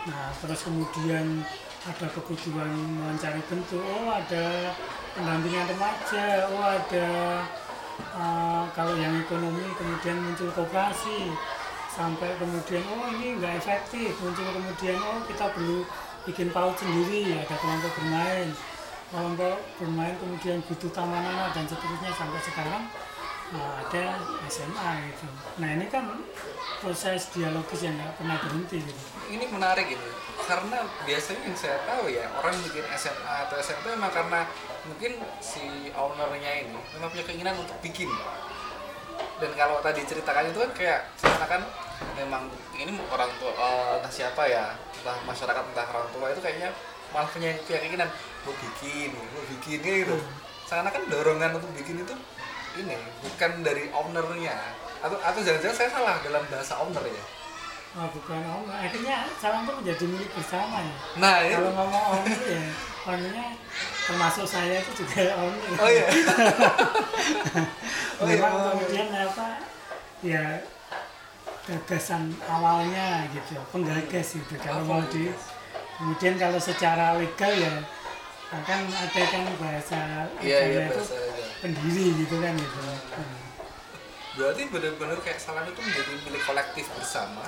Nah 0.06 0.30
terus 0.38 0.62
kemudian 0.62 1.42
ada 1.86 2.06
kebutuhan 2.10 2.70
mencari 2.98 3.42
bentuk. 3.46 3.78
Oh 3.78 4.10
ada 4.10 4.74
pendampingan 5.14 5.70
remaja. 5.70 6.50
Oh 6.50 6.62
ada 6.66 7.08
uh, 8.18 8.64
kalau 8.74 8.98
yang 8.98 9.14
ekonomi 9.22 9.70
kemudian 9.78 10.18
muncul 10.18 10.50
koperasi. 10.50 11.30
Sampai 11.86 12.36
kemudian 12.36 12.82
oh 12.90 13.06
ini 13.14 13.38
nggak 13.38 13.62
efektif. 13.62 14.18
Muncul 14.18 14.50
kemudian 14.50 14.98
oh 14.98 15.22
kita 15.30 15.46
perlu 15.54 15.86
bikin 16.26 16.50
paut 16.50 16.74
sendiri. 16.74 17.38
Ada 17.38 17.54
kelompok 17.54 17.92
bermain. 18.02 18.50
Kelompok 19.14 19.56
bermain 19.78 20.14
kemudian 20.18 20.58
butuh 20.66 20.90
taman 20.90 21.22
anak 21.22 21.54
dan 21.54 21.64
seterusnya. 21.70 22.10
Sampai 22.18 22.42
sekarang 22.42 22.82
ada 23.54 24.18
SMA 24.50 24.90
gitu. 25.12 25.26
Nah 25.62 25.68
ini 25.78 25.86
kan 25.86 26.18
proses 26.82 27.30
dialogis 27.30 27.86
yang 27.86 27.94
nggak 27.94 28.18
pernah 28.18 28.36
berhenti 28.42 28.82
gitu. 28.82 29.02
Ini 29.30 29.44
menarik 29.50 29.86
ini 29.86 30.08
karena 30.46 30.78
biasanya 31.02 31.42
yang 31.42 31.58
saya 31.58 31.78
tahu 31.86 32.10
ya 32.10 32.26
orang 32.38 32.54
bikin 32.62 32.86
SMA 32.94 33.34
atau 33.46 33.56
SMP 33.58 33.90
memang 33.94 34.12
karena 34.14 34.46
mungkin 34.86 35.18
si 35.42 35.90
ownernya 35.94 36.66
ini 36.66 36.78
memang 36.98 37.08
punya 37.10 37.24
keinginan 37.26 37.54
untuk 37.58 37.78
bikin. 37.82 38.10
Dan 39.36 39.50
kalau 39.54 39.80
tadi 39.80 40.00
ceritakan 40.04 40.50
itu 40.50 40.58
kan 40.60 40.70
kayak 40.76 41.00
seakan-akan 41.20 41.62
memang 42.18 42.48
ini 42.76 42.92
orang 43.08 43.30
tua 43.40 43.52
eh, 43.52 43.90
entah 44.00 44.12
siapa 44.12 44.42
ya 44.48 44.74
entah 45.00 45.16
masyarakat 45.24 45.62
entah 45.72 45.86
orang 45.92 46.10
tua 46.12 46.26
itu 46.32 46.40
kayaknya 46.42 46.68
malah 47.14 47.28
punya 47.30 47.54
punya 47.64 47.78
keinginan 47.80 48.08
mau 48.42 48.52
bikin 48.52 49.14
mau 49.14 49.44
bikin 49.56 49.78
gitu. 49.80 50.16
Seakan-akan 50.66 51.02
dorongan 51.06 51.62
untuk 51.62 51.70
bikin 51.78 52.02
itu 52.02 52.14
ini 52.76 52.94
bukan 53.20 53.50
dari 53.60 53.88
ownernya 53.90 54.56
atau 54.98 55.16
atau 55.16 55.40
jangan-jangan 55.40 55.76
saya 55.76 55.90
salah 55.90 56.16
dalam 56.20 56.42
bahasa 56.46 56.74
owner 56.78 57.04
ya 57.04 57.24
Oh, 57.96 58.04
bukan 58.12 58.36
om, 58.44 58.68
akhirnya 58.68 59.24
salam 59.40 59.64
itu 59.64 59.72
menjadi 59.72 60.04
milik 60.04 60.28
bersama 60.36 60.84
ya. 60.84 60.94
nah 61.16 61.40
ini 61.40 61.56
Kalau 61.56 61.72
ngomong 61.72 62.04
om 62.12 62.22
ya, 62.28 62.64
omnya 63.08 63.46
termasuk 64.04 64.44
saya 64.44 64.84
itu 64.84 65.00
juga 65.00 65.32
om. 65.40 65.48
oh 65.80 65.88
iya 65.88 66.04
Oh, 68.20 68.28
iya. 68.28 68.36
Memang 68.36 68.52
kemudian 68.76 69.08
apa 69.12 69.48
ya 70.20 70.60
gagasan 71.64 72.36
awalnya 72.44 73.26
gitu, 73.32 73.56
penggagas 73.68 74.28
gitu. 74.38 74.54
Kalau 74.56 74.84
Oh, 74.84 74.86
mau 74.86 75.02
di, 75.08 75.32
kemudian 75.96 76.34
kalau 76.36 76.60
secara 76.60 77.16
legal 77.16 77.52
ya 77.52 77.80
akan 78.46 78.78
ada 78.86 79.22
kan 79.26 79.42
bahasa 79.56 79.98
iya 80.38 80.58
iya 80.62 80.80
itu 80.86 80.94
bahasa 80.94 81.16
aja 81.18 81.25
pendiri 81.58 82.06
gitu 82.16 82.34
kan 82.36 82.52
gitu. 82.54 82.78
Berarti 84.34 84.62
benar-benar 84.68 85.18
kayak 85.20 85.38
salam 85.38 85.64
itu 85.64 85.78
menjadi 85.78 86.12
milik 86.22 86.42
kolektif 86.42 86.84
bersama 86.92 87.44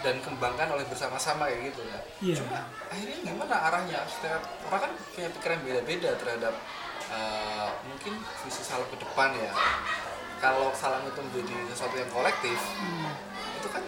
dan 0.00 0.18
kembangkan 0.18 0.66
oleh 0.68 0.82
bersama-sama 0.84 1.46
kayak 1.46 1.70
gitu 1.70 1.82
ya 1.84 1.98
Iya. 2.20 2.34
cuma 2.36 2.58
akhirnya 2.88 3.18
gimana 3.22 3.54
arahnya 3.62 4.02
setiap 4.04 4.42
orang 4.66 4.82
kan 4.82 4.92
punya 5.08 5.30
pikiran 5.30 5.58
beda-beda 5.62 6.10
terhadap 6.16 6.54
eh, 7.08 7.68
mungkin 7.84 8.14
visi 8.42 8.62
salam 8.62 8.82
ke 8.88 8.98
depan 8.98 9.30
ya 9.32 9.54
kalau 10.38 10.74
salam 10.74 11.06
itu 11.06 11.22
menjadi 11.22 11.54
sesuatu 11.70 11.94
yang 11.94 12.10
kolektif 12.10 12.58
Hmm. 12.74 13.14
itu 13.54 13.68
kan 13.68 13.82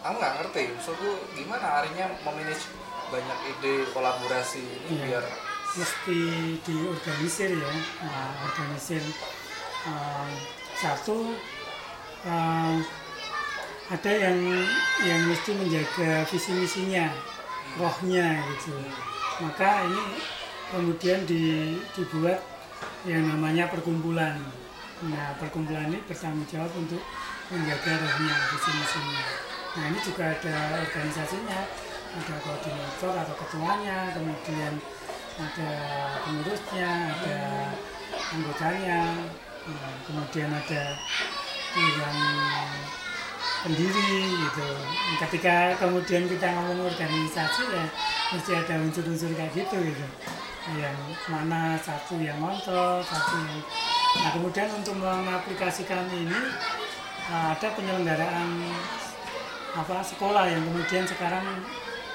aku 0.00 0.14
nggak 0.16 0.32
ngerti 0.40 0.62
maksudku 0.72 1.08
gimana 1.34 1.66
akhirnya 1.76 2.08
memanage 2.18 2.64
banyak 3.06 3.38
ide 3.50 3.74
kolaborasi 3.92 4.64
ini 4.64 4.88
Iya. 4.94 5.04
biar 5.12 5.24
mesti 5.76 6.20
diorganisir 6.64 7.54
ya. 7.54 7.72
Nah, 8.02 8.28
organisir 8.46 9.02
um, 9.86 10.30
satu 10.78 11.34
um, 12.26 12.74
ada 13.90 14.12
yang 14.14 14.38
yang 15.02 15.20
mesti 15.26 15.50
menjaga 15.54 16.24
visi 16.30 16.50
misinya 16.54 17.10
rohnya 17.78 18.42
gitu. 18.54 18.74
Maka 19.42 19.86
ini 19.86 20.04
kemudian 20.70 21.26
di, 21.26 21.74
dibuat 21.94 22.38
yang 23.06 23.26
namanya 23.26 23.66
perkumpulan. 23.70 24.38
Nah 25.00 25.32
perkumpulan 25.40 25.90
ini 25.90 25.98
bertanggung 26.06 26.46
jawab 26.46 26.70
untuk 26.76 27.00
menjaga 27.50 27.92
rohnya 27.98 28.34
visi 28.54 28.70
misinya 28.78 29.50
nah 29.70 29.86
ini 29.86 29.98
juga 30.02 30.34
ada 30.34 30.82
organisasinya 30.82 31.60
ada 32.10 32.34
koordinator 32.42 33.14
atau 33.22 33.34
ketuanya 33.38 34.10
kemudian 34.10 34.74
ada 35.38 35.70
pengurusnya 36.26 36.90
ada 37.14 37.38
anggotanya 38.34 39.00
nah, 39.68 39.94
kemudian 40.08 40.50
ada 40.50 40.82
yang 41.78 42.18
pendiri 43.60 44.12
gitu. 44.48 44.68
Ketika 45.20 45.76
kemudian 45.76 46.24
kita 46.26 46.48
ngomong 46.48 46.88
organisasi 46.88 47.62
ya 47.68 47.86
mesti 48.32 48.50
ada 48.56 48.74
unsur-unsur 48.80 49.30
kayak 49.36 49.52
gitu 49.52 49.76
gitu. 49.78 50.06
Yang 50.74 50.96
mana 51.28 51.76
satu 51.76 52.18
yang 52.20 52.40
ngontrol 52.40 53.04
satu 53.04 53.36
yang 53.38 53.60
nah 54.10 54.30
kemudian 54.34 54.66
untuk 54.74 54.98
mengaplikasikan 54.98 56.02
ini 56.10 56.40
ada 57.30 57.68
penyelenggaraan 57.78 58.48
apa 59.70 60.02
sekolah 60.02 60.50
yang 60.50 60.66
kemudian 60.66 61.06
sekarang 61.06 61.46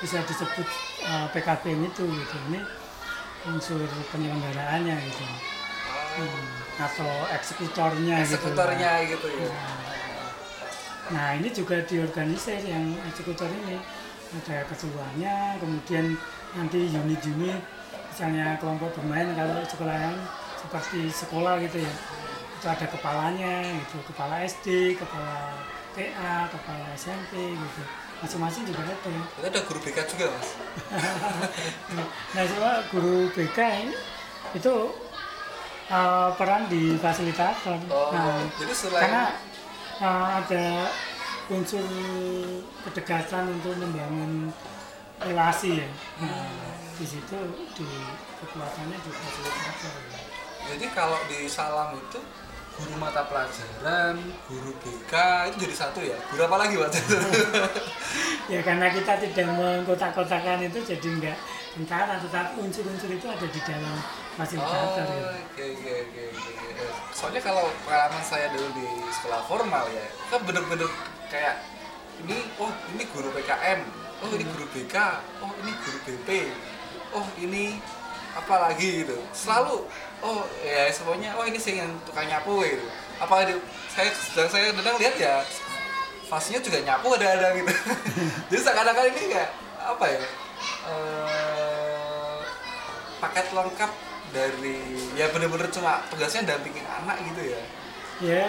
bisa 0.03 0.19
disebut 0.27 0.67
uh, 1.07 1.27
PKBM 1.31 1.87
itu 1.87 2.03
gitu. 2.03 2.35
Ini 2.51 2.59
unsur 3.49 3.81
penyelenggaraannya 4.11 4.95
gitu. 5.05 5.25
Hmm, 6.15 6.45
atau 6.79 7.11
eksekutornya 7.35 8.23
gitu. 8.23 8.35
Eksekutornya 8.39 8.91
gitu 9.09 9.27
ya. 9.35 9.51
Nah 11.11 11.27
ini 11.37 11.49
juga 11.53 11.79
diorganisir 11.85 12.59
yang 12.65 12.95
eksekutor 13.09 13.47
ini. 13.51 13.77
Ada 14.35 14.67
ketuanya, 14.67 15.55
kemudian 15.63 16.17
nanti 16.57 16.91
unit-unit, 16.91 17.61
misalnya 18.11 18.59
kelompok 18.59 18.91
bermain 18.99 19.31
kalau 19.31 19.63
sekolah 19.63 19.95
yang 19.95 20.17
seperti 20.59 21.07
sekolah 21.07 21.55
gitu 21.63 21.79
ya, 21.79 21.93
itu 22.59 22.65
ada 22.67 22.83
kepalanya 22.83 23.63
gitu, 23.79 23.95
kepala 24.11 24.43
SD, 24.43 24.99
kepala 24.99 25.55
TA, 25.95 26.51
kepala 26.51 26.85
SMP 26.99 27.55
gitu, 27.55 27.81
masing-masing 28.23 28.63
juga 28.67 28.81
ada. 28.87 28.95
itu 28.95 29.47
ada 29.47 29.59
guru 29.67 29.79
BK 29.83 29.97
juga 30.15 30.25
mas 30.31 30.49
Nah 32.35 32.43
cuma 32.47 32.71
guru 32.91 33.15
BK 33.35 33.59
ini 33.83 33.95
itu 34.55 34.73
uh, 35.91 36.29
peran 36.39 36.71
di 36.71 36.95
fasilitator. 36.95 37.75
oh 37.91 38.11
Nah, 38.15 38.39
jadi 38.55 38.73
selain 38.73 39.03
karena 39.03 39.23
uh, 39.99 40.27
ada 40.39 40.89
unsur 41.51 41.83
kedekatan 42.87 43.53
untuk 43.59 43.77
membangun 43.77 44.49
relasi 45.21 45.79
ya 45.79 45.87
nah, 46.19 46.49
di 46.97 47.05
situ 47.05 47.37
di 47.77 47.87
kekuatannya 48.41 48.97
di 48.97 49.11
fasilitator. 49.11 49.95
Jadi 50.65 50.85
kalau 50.97 51.19
di 51.29 51.45
Salam 51.45 51.93
itu 51.93 52.19
guru 52.75 52.95
mata 52.99 53.23
pelajaran, 53.31 54.19
guru 54.51 54.71
BK 54.83 55.13
itu 55.47 55.57
jadi 55.63 55.75
satu 55.75 55.99
ya. 56.03 56.17
Guru 56.27 56.41
apa 56.43 56.57
lagi 56.59 56.75
Pak? 56.75 56.91
ya 58.51 58.59
karena 58.61 58.91
kita 58.91 59.15
tidak 59.23 59.47
mengkotak-kotakan 59.55 60.67
itu 60.67 60.79
jadi 60.83 61.07
enggak 61.07 61.37
tentara 61.75 62.19
tetapi 62.19 62.63
unsur-unsur 62.63 63.11
itu 63.11 63.27
ada 63.27 63.47
di 63.47 63.59
dalam 63.63 63.95
oh, 63.95 64.35
fasilitator 64.39 65.07
oke 65.07 65.15
ya. 65.15 65.27
oke 65.31 65.65
oke 65.71 65.91
oke. 66.03 66.23
Soalnya 67.15 67.41
kalau 67.43 67.71
pengalaman 67.87 68.23
saya 68.23 68.51
dulu 68.51 68.67
di 68.75 68.87
sekolah 69.11 69.41
formal 69.47 69.87
ya, 69.91 70.05
kan 70.27 70.39
bener-bener 70.43 70.87
kayak 71.31 71.63
ini 72.27 72.47
oh 72.59 72.71
ini 72.95 73.03
guru 73.11 73.31
PKM, 73.31 73.79
oh 74.23 74.29
ini 74.35 74.43
guru 74.51 74.65
BK, 74.71 74.95
oh 75.43 75.51
ini 75.63 75.71
guru 75.79 75.97
BP, 76.03 76.29
oh 77.15 77.27
ini 77.39 77.79
apa 78.35 78.55
lagi 78.67 79.03
gitu. 79.03 79.15
Selalu 79.31 79.87
oh 80.25 80.41
ya 80.65 80.89
semuanya 80.89 81.37
oh 81.37 81.45
ini 81.45 81.61
sih 81.61 81.77
yang 81.77 81.93
tukang 82.09 82.25
nyapu 82.25 82.65
gitu. 82.65 82.89
Apa 83.21 83.45
itu 83.45 83.61
saya 83.93 84.09
sedang 84.09 84.49
saya 84.49 84.73
sedang 84.73 84.97
lihat 84.97 85.15
ya 85.21 85.35
fasenya 86.25 86.59
juga 86.65 86.81
nyapu 86.81 87.13
ada-ada 87.13 87.53
gitu. 87.53 87.69
Jadi 88.49 88.61
seakan-akan 88.65 89.05
ini 89.13 89.21
kayak 89.29 89.51
apa 89.85 90.05
ya? 90.09 90.21
eh, 90.89 92.39
paket 93.21 93.47
lengkap 93.53 93.91
dari 94.33 94.77
ya 95.15 95.31
bener-bener 95.31 95.69
cuma 95.71 96.03
tugasnya 96.11 96.43
dampingin 96.55 96.83
anak 96.83 97.17
gitu 97.23 97.41
ya. 97.55 97.61
ya 98.19 98.47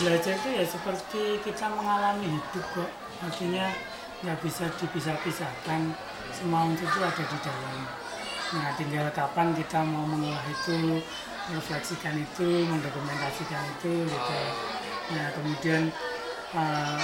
belajar 0.00 0.34
itu 0.34 0.48
ya 0.56 0.64
seperti 0.66 1.38
kita 1.44 1.68
mengalami 1.70 2.26
hidup 2.38 2.64
kok 2.74 2.90
artinya 3.22 3.70
nggak 4.24 4.38
bisa 4.42 4.66
dipisah-pisahkan 4.80 5.94
semua 6.32 6.66
itu 6.70 6.86
ada 6.98 7.22
di 7.22 7.38
dalam 7.44 8.01
nah 8.52 8.68
tinggal 8.76 9.08
kapan 9.16 9.56
kita 9.56 9.80
mau 9.80 10.04
mengolah 10.04 10.44
itu 10.48 11.00
merefleksikan 11.48 12.20
itu 12.20 12.68
mendokumentasikan 12.68 13.62
itu 13.78 14.06
gitu 14.06 14.36
nah 15.12 15.26
kemudian 15.34 15.82
eh, 16.52 17.00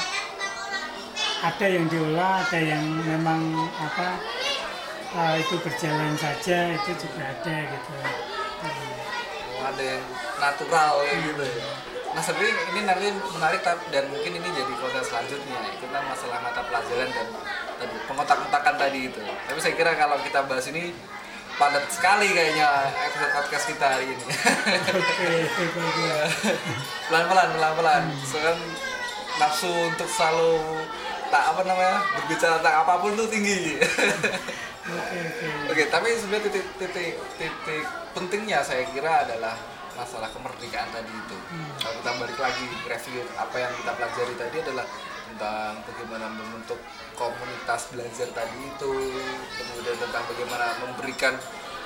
ada 1.39 1.67
yang 1.71 1.87
diolah 1.87 2.43
ada 2.43 2.59
yang 2.59 2.85
memang 3.07 3.41
apa 3.79 4.19
eh, 5.15 5.35
itu 5.41 5.55
berjalan 5.63 6.15
saja 6.19 6.75
itu 6.75 6.91
juga 6.99 7.23
ada 7.33 7.57
gitu. 7.65 7.93
Oh, 8.59 9.65
ada 9.71 9.83
yang 9.83 10.05
natural 10.39 10.95
ya 11.07 11.15
gitu 11.23 11.45
ya. 11.47 11.67
Nah 12.09 12.23
sebenarnya 12.25 12.55
ini 12.75 12.81
nanti 12.83 13.07
menarik 13.15 13.61
dan 13.63 14.05
mungkin 14.11 14.33
ini 14.43 14.49
jadi 14.51 14.73
konten 14.83 15.05
selanjutnya 15.05 15.61
itu 15.71 15.87
kan 15.87 16.03
masalah 16.11 16.39
mata 16.43 16.61
pelajaran 16.67 17.09
dan 17.15 17.27
pengotak-kotakan 18.11 18.75
tadi 18.75 19.01
itu. 19.07 19.21
Tapi 19.23 19.59
saya 19.63 19.75
kira 19.79 19.95
kalau 19.95 20.19
kita 20.19 20.43
bahas 20.51 20.67
ini 20.75 20.91
padat 21.59 21.85
sekali 21.91 22.31
kayaknya 22.31 22.87
episode 22.95 23.33
podcast 23.35 23.65
kita 23.67 23.87
hari 23.99 24.07
ini. 24.15 24.25
oke 24.95 25.33
pelan-pelan 27.11 27.49
pelan-pelan. 27.59 28.03
Soalnya 28.23 28.55
nafsu 29.43 29.69
untuk 29.69 30.07
selalu 30.07 30.79
tak 31.29 31.45
apa 31.53 31.61
namanya 31.67 31.99
berbicara 32.15 32.63
tentang 32.63 32.77
apa 32.87 32.95
pun 33.03 33.13
tuh 33.19 33.29
tinggi. 33.29 33.77
Oke 34.89 35.19
oke. 35.21 35.47
Oke, 35.69 35.83
tapi 35.93 36.09
sebenarnya 36.17 36.49
titik, 36.49 36.65
titik 36.81 37.15
titik 37.37 37.85
pentingnya 38.17 38.65
saya 38.65 38.89
kira 38.89 39.29
adalah 39.29 39.53
masalah 39.93 40.33
kemerdekaan 40.33 40.89
tadi 40.95 41.13
itu. 41.13 41.37
Hmm. 41.37 41.69
Kalau 41.77 41.95
kita 42.01 42.11
balik 42.23 42.39
lagi 42.41 42.67
review 42.89 43.21
apa 43.37 43.57
yang 43.61 43.73
kita 43.77 43.93
pelajari 43.99 44.35
tadi 44.41 44.57
adalah 44.65 44.87
tentang 45.29 45.85
bagaimana 45.85 46.27
membentuk 46.33 46.81
komunitas 47.15 47.93
belajar 47.93 48.29
tadi 48.33 48.59
itu, 48.65 48.93
kemudian 49.61 49.97
tentang 50.01 50.25
bagaimana 50.27 50.67
memberikan 50.81 51.35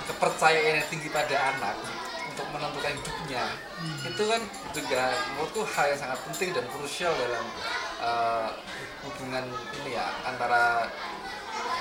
kepercayaan 0.07 0.83
yang 0.83 0.87
tinggi 0.87 1.09
pada 1.11 1.37
anak 1.57 1.77
untuk 2.33 2.47
menentukan 2.55 2.93
hidupnya. 2.97 3.45
Itu 4.07 4.23
kan 4.25 4.41
juga 4.73 5.03
menurutku 5.35 5.63
hal 5.69 5.93
yang 5.93 6.01
sangat 6.01 6.19
penting 6.31 6.51
dan 6.57 6.65
krusial 6.73 7.13
dalam 7.13 7.45
eh, 8.01 8.49
hubungan 9.05 9.45
ini 9.83 9.91
ya 9.99 10.07
antara 10.25 10.89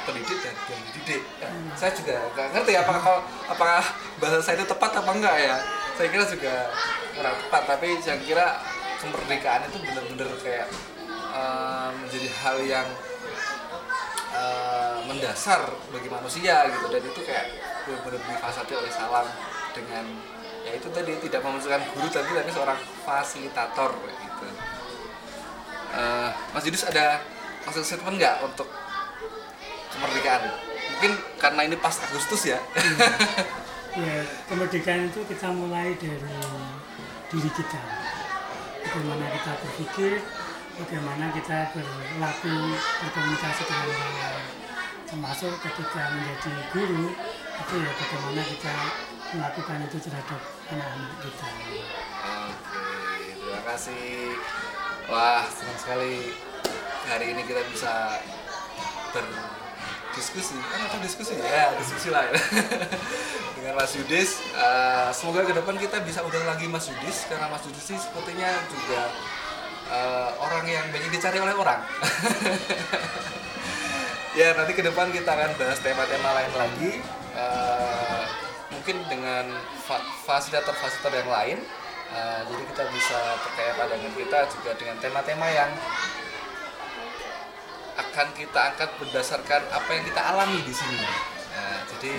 pendidik 0.04 0.38
dan 0.44 0.56
yang 0.68 0.82
dididik. 0.92 1.22
Ya, 1.40 1.50
Saya 1.78 1.92
juga 1.96 2.16
nggak 2.36 2.48
ngerti 2.58 2.74
apakah 2.76 3.24
apakah 3.48 3.84
bahasa 4.20 4.40
saya 4.44 4.56
itu 4.60 4.68
tepat 4.68 4.92
apa 5.00 5.12
enggak 5.16 5.36
ya. 5.40 5.58
Saya 5.96 6.08
kira 6.10 6.26
juga 6.26 6.54
kurang 7.14 7.36
tepat, 7.46 7.64
tapi 7.68 7.88
saya 8.02 8.18
kira 8.20 8.48
kemerdekaan 9.02 9.66
itu 9.70 9.78
benar-benar 9.82 10.30
kayak 10.42 10.68
eh, 11.32 11.90
menjadi 11.96 12.30
hal 12.44 12.58
yang 12.68 12.88
eh, 14.36 14.96
mendasar 15.08 15.72
bagi 15.92 16.10
manusia 16.12 16.68
gitu 16.68 16.86
dan 16.92 17.02
itu 17.02 17.22
kayak 17.24 17.46
benar-benar 17.88 18.22
difasati 18.38 18.74
oleh 18.78 18.92
salam 18.92 19.26
dengan 19.72 20.06
ya 20.62 20.78
itu 20.78 20.88
tadi 20.94 21.18
tidak 21.26 21.42
memasukkan 21.42 21.82
guru 21.96 22.08
tapi 22.12 22.30
tapi 22.38 22.52
seorang 22.54 22.80
fasilitator 23.08 23.92
gitu. 23.98 24.46
Eh, 25.92 26.30
Mas 26.54 26.64
Yudis 26.68 26.86
ada 26.88 27.24
maksud 27.66 27.84
statement 27.84 28.18
nggak 28.20 28.36
untuk 28.46 28.68
kemerdekaan 29.92 30.50
mungkin 30.92 31.12
karena 31.36 31.62
ini 31.68 31.76
pas 31.78 31.94
Agustus 32.00 32.48
ya 32.48 32.60
Ya, 33.92 34.24
kemerdekaan 34.48 35.12
itu 35.12 35.20
kita 35.28 35.52
mulai 35.52 35.92
dari 36.00 36.32
diri 37.28 37.52
kita. 37.52 37.82
Bagaimana 38.88 39.28
kita 39.36 39.52
berpikir, 39.60 40.12
bagaimana 40.80 41.26
kita 41.36 41.72
berlaku, 41.76 42.56
berkomunikasi 42.76 43.62
dengan 43.68 43.88
orang 43.92 44.14
lain. 44.16 44.46
Termasuk 45.08 45.54
ketika 45.60 46.04
menjadi 46.16 46.54
guru, 46.72 47.12
itu 47.62 47.74
ya 47.78 47.92
bagaimana 47.94 48.42
kita 48.48 48.76
melakukan 49.32 49.78
itu 49.88 49.98
terhadap 50.04 50.42
anak-anak 50.72 51.14
kita. 51.24 51.48
oke 52.22 52.88
terima 53.32 53.62
kasih 53.64 54.36
wah 55.08 55.44
senang 55.48 55.80
sekali 55.80 56.36
hari 57.08 57.26
ini 57.32 57.42
kita 57.48 57.64
bisa 57.72 58.20
berdiskusi 59.16 60.60
kan 60.60 60.80
atau 60.88 61.00
diskusi 61.00 61.34
ya 61.40 61.76
diskusi 61.80 62.08
ya. 62.12 62.28
dengan 63.56 63.74
Mas 63.80 63.96
Yudis 63.96 64.42
Eh, 64.52 65.10
semoga 65.16 65.42
ke 65.42 65.54
depan 65.58 65.76
kita 65.80 65.98
bisa 66.06 66.22
undang 66.22 66.46
lagi 66.46 66.70
Mas 66.70 66.86
Yudis 66.86 67.26
karena 67.26 67.50
Mas 67.50 67.66
Yudis 67.66 67.82
sih 67.82 67.98
sepertinya 67.98 68.52
juga 68.70 69.10
eh, 69.92 70.30
orang 70.40 70.66
yang 70.66 70.86
banyak 70.90 71.12
dicari 71.12 71.38
oleh 71.44 71.54
orang 71.54 71.84
ya 74.40 74.56
nanti 74.56 74.72
ke 74.72 74.82
depan 74.82 75.12
kita 75.12 75.28
akan 75.28 75.52
bahas 75.60 75.80
tema-tema 75.84 76.30
lain 76.36 76.54
lagi 76.56 76.94
Eh, 77.32 78.24
mungkin 78.76 79.08
dengan 79.08 79.48
fa- 79.88 80.04
fasilitator-fasilitator 80.28 81.24
yang 81.24 81.32
lain 81.32 81.58
Eh, 82.12 82.42
jadi 82.44 82.64
kita 82.76 82.84
bisa 82.92 83.20
perkaya 83.40 83.72
pandangan 83.80 84.12
kita 84.12 84.40
juga 84.52 84.72
dengan 84.76 85.00
tema-tema 85.00 85.48
yang 85.48 85.72
akan 87.96 88.28
kita 88.36 88.60
angkat 88.76 88.90
berdasarkan 89.00 89.64
apa 89.72 89.90
yang 89.96 90.04
kita 90.04 90.20
alami 90.20 90.60
di 90.60 90.76
sini. 90.76 91.00
Nah, 91.56 91.80
jadi 91.96 92.14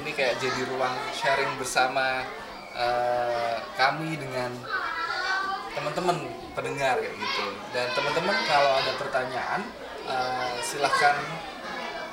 ini 0.00 0.10
kayak 0.16 0.40
jadi 0.40 0.60
ruang 0.72 0.96
sharing 1.12 1.52
bersama 1.60 2.24
eh, 2.72 3.56
kami 3.76 4.16
dengan 4.16 4.56
teman-teman 5.76 6.16
pendengar 6.56 6.96
kayak 6.96 7.14
gitu. 7.20 7.46
Dan 7.76 7.86
teman-teman 7.92 8.36
kalau 8.48 8.72
ada 8.80 8.92
pertanyaan 8.96 9.60
eh, 10.08 10.56
silahkan 10.64 11.20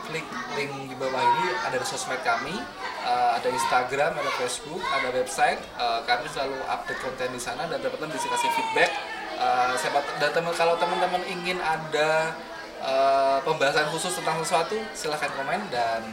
klik 0.04 0.28
link 0.60 0.92
di 0.92 0.96
bawah 1.00 1.24
ini. 1.24 1.56
Ada 1.64 1.80
sosmed 1.88 2.20
kami 2.28 2.60
eh, 3.08 3.30
ada 3.40 3.48
Instagram 3.48 4.20
ada 4.20 4.32
Facebook 4.36 4.84
ada 4.92 5.08
website. 5.16 5.64
Eh, 5.80 6.00
kami 6.04 6.28
selalu 6.28 6.60
update 6.68 7.00
konten 7.00 7.30
di 7.32 7.42
sana 7.42 7.64
dan 7.72 7.80
teman-teman 7.80 8.12
bisa 8.12 8.28
kasih 8.28 8.52
feedback. 8.52 8.92
Eh, 9.40 9.74
siapa 9.80 10.04
dan 10.20 10.30
teman 10.36 10.54
kalau 10.54 10.76
teman-teman 10.76 11.24
ingin 11.32 11.58
ada 11.64 12.36
eh, 12.84 13.38
pembahasan 13.48 13.88
khusus 13.96 14.12
tentang 14.20 14.44
sesuatu 14.44 14.76
silahkan 14.92 15.32
komen 15.40 15.72
dan 15.72 16.04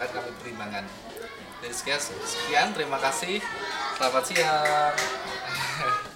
akan 0.00 0.08
kami 0.08 0.30
pertimbangkan. 0.40 0.84
Dari 1.60 1.74
sekian 1.76 2.00
sekian 2.00 2.72
terima 2.72 2.96
kasih. 2.96 3.44
Selamat 3.94 4.24
siang 4.26 4.96